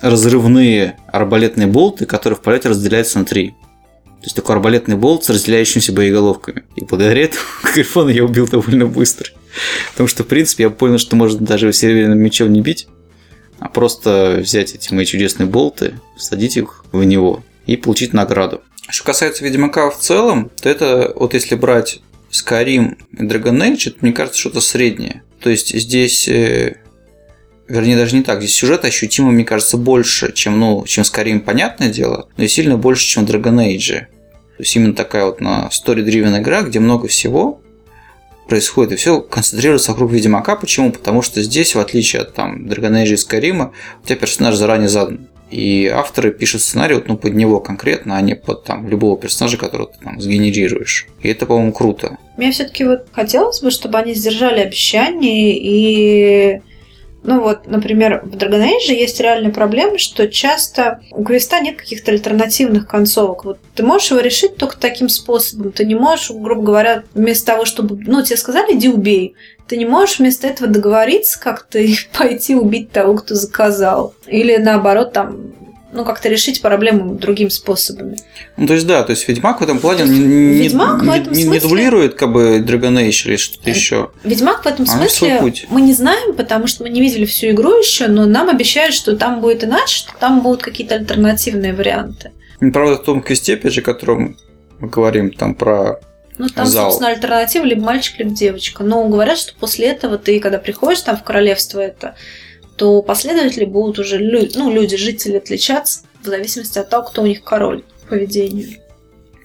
разрывные 0.00 0.96
арбалетные 1.08 1.66
болты, 1.66 2.06
которые 2.06 2.36
в 2.36 2.42
полете 2.42 2.68
разделяются 2.68 3.18
на 3.18 3.24
три. 3.24 3.50
То 4.20 4.26
есть 4.26 4.36
такой 4.36 4.56
арбалетный 4.56 4.96
болт 4.96 5.24
с 5.24 5.30
разделяющимися 5.30 5.92
боеголовками. 5.92 6.64
И 6.76 6.84
благодаря 6.84 7.22
этому 7.22 7.42
Грифона 7.74 8.10
я 8.10 8.24
убил 8.24 8.46
довольно 8.46 8.86
быстро. 8.86 9.30
Потому 9.92 10.08
что, 10.08 10.22
в 10.22 10.26
принципе, 10.26 10.64
я 10.64 10.70
понял, 10.70 10.98
что 10.98 11.16
можно 11.16 11.44
даже 11.44 11.72
серверным 11.72 12.18
мечом 12.18 12.52
не 12.52 12.60
бить, 12.60 12.86
а 13.58 13.68
просто 13.68 14.38
взять 14.40 14.74
эти 14.74 14.92
мои 14.92 15.04
чудесные 15.04 15.46
болты, 15.46 15.94
всадить 16.16 16.56
их 16.56 16.84
в 16.92 17.02
него 17.02 17.42
и 17.66 17.76
получить 17.76 18.12
награду. 18.12 18.60
Что 18.88 19.04
касается 19.04 19.44
Ведьмака 19.44 19.90
в 19.90 19.98
целом, 19.98 20.50
то 20.60 20.68
это 20.68 21.12
вот 21.16 21.34
если 21.34 21.54
брать 21.54 22.00
Skyrim 22.30 22.96
и 23.12 23.22
Dragon 23.22 23.58
Age, 23.60 23.88
это, 23.88 23.98
мне 24.00 24.12
кажется, 24.12 24.40
что-то 24.40 24.60
среднее. 24.60 25.22
То 25.40 25.50
есть 25.50 25.74
здесь 25.74 26.28
э, 26.28 26.76
Вернее, 27.70 27.96
даже 27.96 28.16
не 28.16 28.24
так. 28.24 28.40
Здесь 28.40 28.56
сюжет 28.56 28.84
ощутимо, 28.84 29.30
мне 29.30 29.44
кажется, 29.44 29.76
больше, 29.76 30.32
чем, 30.32 30.58
ну, 30.58 30.84
чем 30.86 31.04
Skyrim, 31.04 31.38
понятное 31.38 31.88
дело, 31.88 32.28
но 32.36 32.42
и 32.42 32.48
сильно 32.48 32.76
больше, 32.76 33.06
чем 33.06 33.24
в 33.24 33.30
Dragon 33.30 33.64
Age. 33.64 34.06
То 34.56 34.62
есть 34.62 34.74
именно 34.74 34.92
такая 34.92 35.24
вот 35.24 35.40
на 35.40 35.70
story-driven 35.70 36.36
игра, 36.40 36.62
где 36.62 36.80
много 36.80 37.06
всего 37.06 37.62
происходит, 38.48 38.92
и 38.92 38.96
все 38.96 39.20
концентрируется 39.20 39.92
вокруг 39.92 40.10
Ведьмака. 40.10 40.56
Почему? 40.56 40.90
Потому 40.90 41.22
что 41.22 41.40
здесь, 41.42 41.76
в 41.76 41.78
отличие 41.78 42.22
от 42.22 42.34
там, 42.34 42.66
Dragon 42.66 43.04
Age 43.04 43.12
и 43.12 43.14
Skyrim, 43.14 43.70
у 44.02 44.06
тебя 44.06 44.16
персонаж 44.16 44.56
заранее 44.56 44.88
задан. 44.88 45.28
И 45.50 45.86
авторы 45.88 46.30
пишут 46.30 46.62
сценарий 46.62 46.94
вот, 46.94 47.08
ну, 47.08 47.16
под 47.16 47.34
него 47.34 47.60
конкретно, 47.60 48.16
а 48.16 48.20
не 48.20 48.34
под 48.36 48.64
там, 48.64 48.88
любого 48.88 49.18
персонажа, 49.18 49.56
которого 49.56 49.88
ты 49.88 49.98
там 50.04 50.20
сгенерируешь. 50.20 51.06
И 51.22 51.28
это, 51.28 51.46
по-моему, 51.46 51.72
круто. 51.72 52.18
Мне 52.36 52.52
все-таки 52.52 52.84
вот 52.84 53.06
хотелось 53.12 53.60
бы, 53.60 53.70
чтобы 53.70 53.98
они 53.98 54.14
сдержали 54.14 54.60
обещания 54.60 55.56
и 55.56 56.60
ну 57.22 57.40
вот, 57.40 57.66
например, 57.66 58.22
в 58.24 58.34
Dragon 58.36 58.62
Age 58.64 58.94
есть 58.94 59.20
реальная 59.20 59.52
проблема, 59.52 59.98
что 59.98 60.26
часто 60.28 61.00
у 61.10 61.22
квеста 61.22 61.60
нет 61.60 61.76
каких-то 61.76 62.12
альтернативных 62.12 62.86
концовок. 62.88 63.44
Вот 63.44 63.58
ты 63.74 63.82
можешь 63.82 64.10
его 64.10 64.20
решить 64.20 64.56
только 64.56 64.78
таким 64.78 65.08
способом. 65.08 65.72
Ты 65.72 65.84
не 65.84 65.94
можешь, 65.94 66.30
грубо 66.30 66.62
говоря, 66.62 67.04
вместо 67.12 67.46
того, 67.46 67.64
чтобы... 67.66 68.02
Ну, 68.06 68.22
тебе 68.22 68.36
сказали, 68.36 68.74
иди 68.74 68.88
убей. 68.88 69.34
Ты 69.66 69.76
не 69.76 69.84
можешь 69.84 70.18
вместо 70.18 70.46
этого 70.46 70.68
договориться 70.68 71.38
как-то 71.38 71.78
и 71.78 71.94
пойти 72.18 72.54
убить 72.54 72.90
того, 72.90 73.14
кто 73.16 73.34
заказал. 73.34 74.14
Или 74.26 74.56
наоборот, 74.56 75.12
там, 75.12 75.52
ну, 75.92 76.04
как-то 76.04 76.28
решить 76.28 76.62
проблему 76.62 77.14
другими 77.14 77.48
способами. 77.48 78.16
Ну, 78.56 78.66
то 78.66 78.74
есть, 78.74 78.86
да, 78.86 79.02
то 79.02 79.10
есть 79.10 79.26
Ведьмак 79.28 79.60
в 79.60 79.64
этом 79.64 79.78
плане 79.80 80.04
не, 80.04 80.62
Ведьмак 80.62 81.02
не, 81.02 81.08
в 81.08 81.12
этом 81.12 81.32
не, 81.32 81.44
смысле- 81.44 81.52
не 81.52 81.60
дублирует 81.60 82.14
как 82.14 82.32
бы 82.32 82.58
Dragon 82.58 82.94
Age 82.96 83.26
или 83.28 83.36
что-то 83.36 83.68
Э, 83.68 83.72
еще. 83.72 84.10
Ведьмак 84.24 84.64
в 84.64 84.66
этом 84.68 84.84
А, 84.88 84.88
смысле 84.88 85.40
мы 85.68 85.80
не 85.80 85.92
знаем, 85.92 86.34
потому 86.34 86.66
что 86.66 86.84
мы 86.84 86.90
не 86.90 87.00
видели 87.00 87.24
всю 87.24 87.48
игру 87.50 87.76
еще, 87.78 88.06
но 88.06 88.26
нам 88.26 88.48
обещают, 88.48 88.94
что 88.94 89.16
там 89.16 89.40
будет 89.40 89.64
иначе, 89.64 89.96
что 89.96 90.12
там 90.18 90.42
будут 90.42 90.62
какие-то 90.62 90.94
альтернативные 90.96 91.74
варианты. 91.74 92.30
Ну, 92.60 92.72
Правда, 92.72 92.96
в 92.96 93.04
том 93.04 93.22
квесте, 93.22 93.54
опять 93.54 93.72
же, 93.72 93.80
о 93.80 93.84
котором 93.84 94.36
мы 94.78 94.88
говорим, 94.88 95.30
там 95.32 95.54
про... 95.54 95.98
Ну, 96.38 96.48
там, 96.48 96.66
Зал. 96.66 96.84
собственно, 96.90 97.10
альтернатива 97.10 97.64
либо 97.64 97.82
мальчик, 97.82 98.18
либо 98.18 98.30
девочка. 98.30 98.82
Но 98.82 99.06
говорят, 99.08 99.38
что 99.38 99.52
после 99.60 99.88
этого 99.88 100.16
ты, 100.16 100.40
когда 100.40 100.58
приходишь 100.58 101.00
там 101.02 101.16
в 101.18 101.22
королевство 101.22 101.80
это, 101.80 102.14
то 102.80 103.02
последователи 103.02 103.66
будут 103.66 103.98
уже 103.98 104.16
лю- 104.16 104.50
ну, 104.54 104.70
люди, 104.70 104.96
жители 104.96 105.36
отличаться 105.36 106.00
в 106.22 106.26
зависимости 106.26 106.78
от 106.78 106.88
того, 106.88 107.02
кто 107.02 107.20
у 107.20 107.26
них 107.26 107.44
король 107.44 107.82
по 107.82 108.14
поведению. 108.14 108.70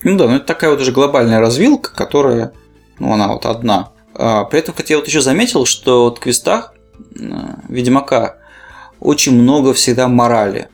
Ну 0.03 0.17
да, 0.17 0.29
ну 0.29 0.37
это 0.37 0.45
такая 0.45 0.69
вот 0.69 0.79
уже 0.79 0.93
глобальная 0.93 1.41
развилка, 1.41 1.93
которая, 1.93 2.53
ну 2.97 3.11
она 3.11 3.27
вот 3.27 3.45
одна. 3.45 3.89
А, 4.13 4.45
при 4.45 4.59
этом, 4.59 4.73
кстати, 4.73 4.93
я 4.93 4.99
вот 4.99 5.07
еще 5.07 5.19
заметил, 5.19 5.65
что 5.65 6.05
вот 6.05 6.19
в 6.19 6.21
квестах 6.21 6.75
Ведьмака 7.67 8.37
очень 9.01 9.33
много 9.33 9.73
всегда 9.73 10.07
морали. 10.07 10.69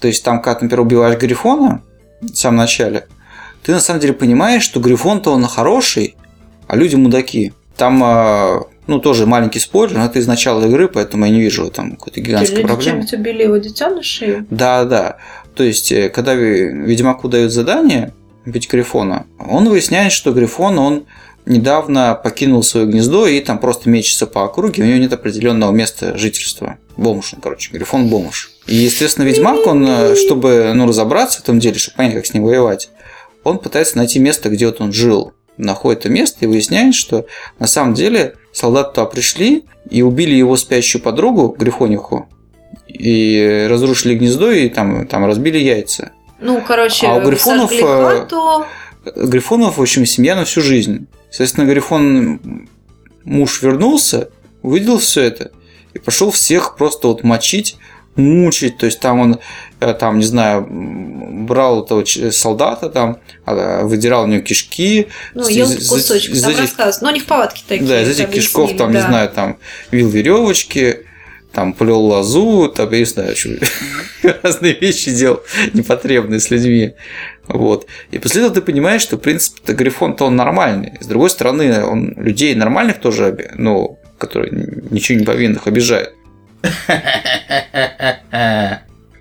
То 0.00 0.08
есть 0.08 0.24
там, 0.24 0.42
когда, 0.42 0.62
например, 0.62 0.80
убиваешь 0.80 1.20
Грифона 1.20 1.84
в 2.20 2.34
самом 2.34 2.56
начале, 2.56 3.06
ты 3.62 3.70
на 3.70 3.78
самом 3.78 4.00
деле 4.00 4.12
понимаешь, 4.12 4.64
что 4.64 4.80
Грифон-то 4.80 5.30
он 5.30 5.44
хороший, 5.44 6.16
а 6.66 6.74
люди 6.74 6.96
мудаки. 6.96 7.52
Там, 7.76 8.02
э, 8.02 8.60
ну, 8.92 9.00
тоже 9.00 9.24
маленький 9.24 9.58
спойлер, 9.58 9.96
но 9.96 10.04
это 10.04 10.18
из 10.18 10.26
начала 10.26 10.66
игры, 10.66 10.86
поэтому 10.86 11.24
я 11.24 11.30
не 11.30 11.40
вижу 11.40 11.70
там 11.70 11.92
какой-то 11.92 12.20
гигантской 12.20 12.58
Люди 12.58 12.66
проблемы. 12.66 12.90
чем-нибудь 13.06 13.12
убили 13.14 13.42
его 13.44 13.56
детенышей. 13.56 14.38
Да, 14.50 14.84
да. 14.84 15.16
То 15.54 15.64
есть, 15.64 15.90
э, 15.92 16.10
когда 16.10 16.34
Ведьмаку 16.34 17.28
дают 17.28 17.52
задание 17.52 18.12
убить 18.44 18.70
Грифона, 18.70 19.26
он 19.38 19.70
выясняет, 19.70 20.12
что 20.12 20.32
Грифон, 20.32 20.78
он 20.78 21.06
недавно 21.46 22.14
покинул 22.14 22.62
свое 22.62 22.86
гнездо 22.86 23.26
и 23.26 23.40
там 23.40 23.58
просто 23.58 23.88
мечется 23.88 24.26
по 24.26 24.44
округе, 24.44 24.82
у 24.82 24.86
него 24.86 24.98
нет 24.98 25.14
определенного 25.14 25.72
места 25.72 26.18
жительства. 26.18 26.76
Бомж, 26.98 27.32
он, 27.32 27.40
короче, 27.40 27.72
Грифон 27.72 28.08
бомж. 28.08 28.50
И, 28.66 28.74
естественно, 28.74 29.24
Ведьмак, 29.24 29.66
он, 29.66 29.86
э, 29.88 30.16
чтобы 30.16 30.72
ну, 30.74 30.86
разобраться 30.86 31.40
в 31.40 31.44
этом 31.44 31.58
деле, 31.58 31.78
чтобы 31.78 31.96
понять, 31.96 32.14
как 32.14 32.26
с 32.26 32.34
ним 32.34 32.44
воевать, 32.44 32.90
он 33.42 33.58
пытается 33.58 33.96
найти 33.96 34.18
место, 34.18 34.50
где 34.50 34.66
вот 34.66 34.82
он 34.82 34.92
жил. 34.92 35.32
Находит 35.56 36.00
это 36.00 36.10
место 36.10 36.38
и 36.42 36.46
выясняет, 36.46 36.94
что 36.94 37.26
на 37.58 37.66
самом 37.66 37.94
деле 37.94 38.34
солдаты 38.52 38.94
туда 38.94 39.06
пришли 39.06 39.64
и 39.90 40.02
убили 40.02 40.34
его 40.34 40.56
спящую 40.56 41.02
подругу, 41.02 41.54
Грифониху, 41.58 42.28
и 42.86 43.66
разрушили 43.68 44.14
гнездо 44.14 44.50
и 44.50 44.68
там, 44.68 45.06
там 45.06 45.24
разбили 45.26 45.58
яйца. 45.58 46.12
Ну, 46.40 46.62
короче, 46.66 47.06
А 47.06 47.14
у 47.14 47.22
Грифонов, 47.22 47.72
э, 47.72 47.80
хату. 47.80 48.64
Грифонов, 49.16 49.78
в 49.78 49.82
общем, 49.82 50.06
семья 50.06 50.34
на 50.36 50.44
всю 50.44 50.60
жизнь. 50.60 51.06
Соответственно, 51.30 51.66
Грифон, 51.66 52.68
муж 53.24 53.62
вернулся, 53.62 54.30
увидел 54.62 54.98
все 54.98 55.22
это 55.22 55.52
и 55.94 55.98
пошел 55.98 56.30
всех 56.30 56.76
просто 56.76 57.08
вот 57.08 57.22
мочить, 57.22 57.76
мучить. 58.16 58.78
То 58.78 58.86
есть 58.86 59.00
там 59.00 59.20
он, 59.20 59.38
э, 59.80 59.94
там, 59.94 60.18
не 60.18 60.24
знаю, 60.24 60.66
брал 60.68 61.84
этого 61.84 62.04
солдата, 62.30 62.88
там, 62.88 63.18
а, 63.44 63.84
выдирал 63.84 64.24
у 64.24 64.26
него 64.26 64.42
кишки. 64.42 65.08
Ну, 65.34 65.48
ел 65.48 65.68
кусочек, 65.68 66.32
из 66.32 66.42
там 66.42 66.52
этих-. 66.52 67.00
Но 67.00 67.08
у 67.08 67.12
них 67.12 67.26
повадки 67.26 67.62
такие. 67.66 67.88
да, 67.88 68.02
из 68.02 68.08
этих 68.08 68.24
объяснили, 68.24 68.46
кишков, 68.46 68.76
там, 68.76 68.90
не 68.90 68.98
да. 68.98 69.08
знаю, 69.08 69.30
там, 69.30 69.58
вил 69.90 70.08
веревочки, 70.08 71.00
там, 71.52 71.72
плел 71.72 72.00
лозу, 72.00 72.68
там, 72.68 72.90
я 72.92 72.98
не 72.98 73.04
знаю, 73.04 73.36
что, 73.36 73.50
разные 74.42 74.74
вещи 74.74 75.10
делал 75.10 75.42
непотребные 75.72 76.40
с 76.40 76.50
людьми. 76.50 76.94
Вот. 77.48 77.86
И 78.10 78.18
после 78.18 78.42
этого 78.42 78.54
ты 78.54 78.62
понимаешь, 78.62 79.02
что, 79.02 79.16
в 79.16 79.20
принципе, 79.20 79.72
Грифон-то 79.72 80.26
он 80.26 80.36
нормальный. 80.36 80.92
С 81.00 81.06
другой 81.06 81.30
стороны, 81.30 81.84
он 81.84 82.14
людей 82.16 82.54
нормальных 82.54 83.00
тоже, 83.00 83.50
ну, 83.56 83.98
которые 84.18 84.52
ничего 84.90 85.18
не 85.18 85.24
повинных, 85.24 85.66
обижает. 85.66 86.14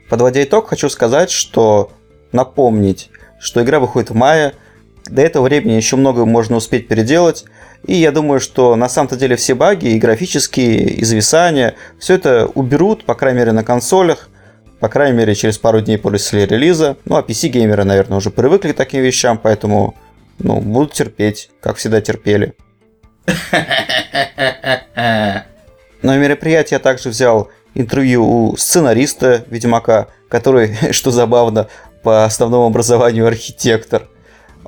Подводя 0.09 0.43
итог, 0.43 0.67
хочу 0.67 0.89
сказать, 0.89 1.31
что 1.31 1.91
напомнить, 2.31 3.09
что 3.39 3.63
игра 3.63 3.79
выходит 3.79 4.09
в 4.09 4.15
мае. 4.15 4.53
До 5.05 5.21
этого 5.21 5.45
времени 5.45 5.73
еще 5.73 5.95
много 5.95 6.25
можно 6.25 6.57
успеть 6.57 6.87
переделать. 6.87 7.45
И 7.87 7.95
я 7.95 8.11
думаю, 8.11 8.39
что 8.39 8.75
на 8.75 8.89
самом-то 8.89 9.15
деле 9.15 9.35
все 9.35 9.55
баги, 9.55 9.87
и 9.87 9.99
графические, 9.99 10.83
и 10.83 11.03
зависания, 11.03 11.75
все 11.99 12.15
это 12.15 12.47
уберут, 12.53 13.05
по 13.05 13.15
крайней 13.15 13.39
мере, 13.39 13.51
на 13.53 13.63
консолях, 13.63 14.29
по 14.79 14.89
крайней 14.89 15.17
мере, 15.17 15.33
через 15.33 15.57
пару 15.57 15.81
дней 15.81 15.97
после 15.97 16.45
релиза. 16.45 16.97
Ну, 17.05 17.15
а 17.15 17.21
PC-геймеры, 17.21 17.83
наверное, 17.83 18.17
уже 18.17 18.29
привыкли 18.29 18.73
к 18.73 18.75
таким 18.75 19.01
вещам, 19.01 19.39
поэтому, 19.41 19.95
ну, 20.39 20.59
будут 20.59 20.93
терпеть, 20.93 21.49
как 21.61 21.77
всегда 21.77 22.01
терпели. 22.01 22.53
На 26.01 26.17
мероприятии 26.17 26.73
я 26.73 26.79
также 26.79 27.09
взял 27.09 27.49
интервью 27.75 28.25
у 28.25 28.57
сценариста 28.57 29.45
Ведьмака, 29.49 30.07
который, 30.29 30.75
что 30.91 31.11
забавно, 31.11 31.67
по 32.03 32.25
основному 32.25 32.65
образованию 32.65 33.27
архитектор. 33.27 34.07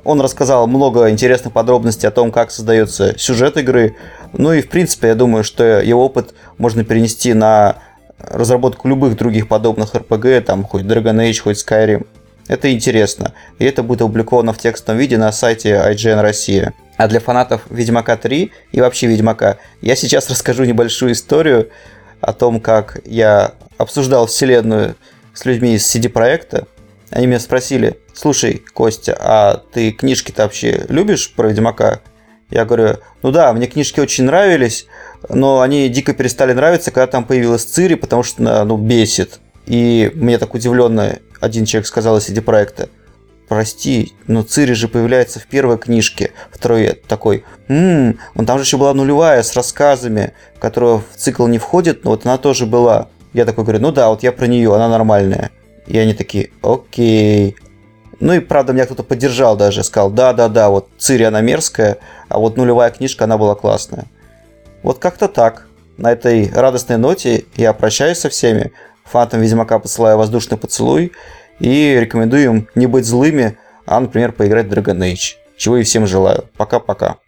Он 0.04 0.20
рассказал 0.20 0.66
много 0.66 1.10
интересных 1.10 1.52
подробностей 1.52 2.08
о 2.08 2.12
том, 2.12 2.30
как 2.30 2.50
создается 2.50 3.18
сюжет 3.18 3.56
игры. 3.56 3.96
Ну 4.32 4.52
и, 4.52 4.60
в 4.60 4.68
принципе, 4.68 5.08
я 5.08 5.14
думаю, 5.14 5.44
что 5.44 5.80
его 5.80 6.04
опыт 6.04 6.34
можно 6.58 6.84
перенести 6.84 7.32
на 7.32 7.76
разработку 8.18 8.86
любых 8.88 9.16
других 9.16 9.48
подобных 9.48 9.94
RPG, 9.94 10.42
там 10.42 10.64
хоть 10.64 10.82
Dragon 10.82 11.16
Age, 11.16 11.40
хоть 11.40 11.64
Skyrim. 11.64 12.06
Это 12.46 12.72
интересно. 12.72 13.32
И 13.58 13.64
это 13.64 13.82
будет 13.82 14.02
опубликовано 14.02 14.52
в 14.52 14.58
текстовом 14.58 14.98
виде 14.98 15.16
на 15.16 15.32
сайте 15.32 15.70
IGN 15.70 16.20
Россия. 16.20 16.74
А 16.96 17.08
для 17.08 17.20
фанатов 17.20 17.62
Ведьмака 17.70 18.16
3 18.16 18.52
и 18.72 18.80
вообще 18.80 19.06
Ведьмака 19.06 19.58
я 19.80 19.96
сейчас 19.96 20.30
расскажу 20.30 20.64
небольшую 20.64 21.12
историю 21.12 21.70
о 22.20 22.32
том, 22.32 22.60
как 22.60 23.00
я 23.04 23.54
обсуждал 23.78 24.26
вселенную 24.26 24.96
с 25.32 25.44
людьми 25.44 25.74
из 25.74 25.86
CD-проекта. 25.86 26.66
Они 27.10 27.26
меня 27.26 27.40
спросили, 27.40 27.98
слушай, 28.14 28.62
Костя, 28.72 29.16
а 29.18 29.62
ты 29.72 29.90
книжки-то 29.90 30.44
вообще 30.44 30.86
любишь 30.88 31.32
про 31.34 31.48
Ведьмака? 31.48 32.00
Я 32.50 32.64
говорю, 32.64 32.98
ну 33.22 33.32
да, 33.32 33.52
мне 33.52 33.66
книжки 33.66 33.98
очень 33.98 34.24
нравились, 34.24 34.86
но 35.28 35.60
они 35.60 35.88
дико 35.88 36.12
перестали 36.12 36.52
нравиться, 36.52 36.92
когда 36.92 37.08
там 37.08 37.24
появилась 37.24 37.64
Цири, 37.64 37.94
потому 37.94 38.22
что, 38.22 38.64
ну, 38.64 38.76
бесит. 38.76 39.40
И 39.66 40.12
мне 40.14 40.38
так 40.38 40.54
удивленно 40.54 41.18
один 41.40 41.64
человек 41.64 41.86
сказал 41.86 42.18
из 42.18 42.28
CD-проекта, 42.28 42.88
прости, 43.48 44.14
но 44.26 44.42
Цири 44.42 44.72
же 44.72 44.88
появляется 44.88 45.40
в 45.40 45.46
первой 45.46 45.78
книжке. 45.78 46.32
Второй 46.50 47.00
такой, 47.06 47.44
«М, 47.68 48.18
вон 48.34 48.46
там 48.46 48.58
же 48.58 48.64
еще 48.64 48.76
была 48.76 48.94
нулевая 48.94 49.42
с 49.42 49.54
рассказами, 49.54 50.32
которая 50.58 50.98
в 50.98 51.16
цикл 51.16 51.46
не 51.46 51.58
входит, 51.58 52.04
но 52.04 52.10
вот 52.10 52.24
она 52.26 52.38
тоже 52.38 52.66
была. 52.66 53.08
Я 53.32 53.44
такой 53.44 53.64
говорю, 53.64 53.80
ну 53.80 53.92
да, 53.92 54.08
вот 54.08 54.22
я 54.22 54.32
про 54.32 54.46
нее, 54.46 54.74
она 54.74 54.88
нормальная. 54.88 55.50
И 55.86 55.98
они 55.98 56.14
такие, 56.14 56.50
окей. 56.62 57.56
Ну 58.20 58.32
и 58.32 58.40
правда, 58.40 58.72
меня 58.72 58.86
кто-то 58.86 59.02
поддержал 59.02 59.56
даже, 59.56 59.82
сказал, 59.82 60.10
да-да-да, 60.10 60.70
вот 60.70 60.88
Цири 60.98 61.24
она 61.24 61.40
мерзкая, 61.40 61.98
а 62.28 62.38
вот 62.38 62.56
нулевая 62.56 62.90
книжка, 62.90 63.24
она 63.24 63.36
была 63.36 63.54
классная. 63.54 64.06
Вот 64.82 64.98
как-то 64.98 65.28
так. 65.28 65.66
На 65.96 66.12
этой 66.12 66.50
радостной 66.52 66.96
ноте 66.96 67.44
я 67.54 67.72
прощаюсь 67.72 68.18
со 68.18 68.28
всеми. 68.28 68.72
Фанатам 69.04 69.40
Ведьмака 69.40 69.78
посылаю 69.78 70.16
воздушный 70.16 70.58
поцелуй 70.58 71.12
и 71.60 71.98
рекомендую 72.00 72.44
им 72.44 72.68
не 72.74 72.86
быть 72.86 73.04
злыми, 73.04 73.56
а, 73.86 74.00
например, 74.00 74.32
поиграть 74.32 74.66
в 74.66 74.72
Dragon 74.72 74.98
Age. 74.98 75.36
Чего 75.56 75.76
и 75.76 75.82
всем 75.82 76.06
желаю. 76.06 76.44
Пока-пока. 76.56 77.16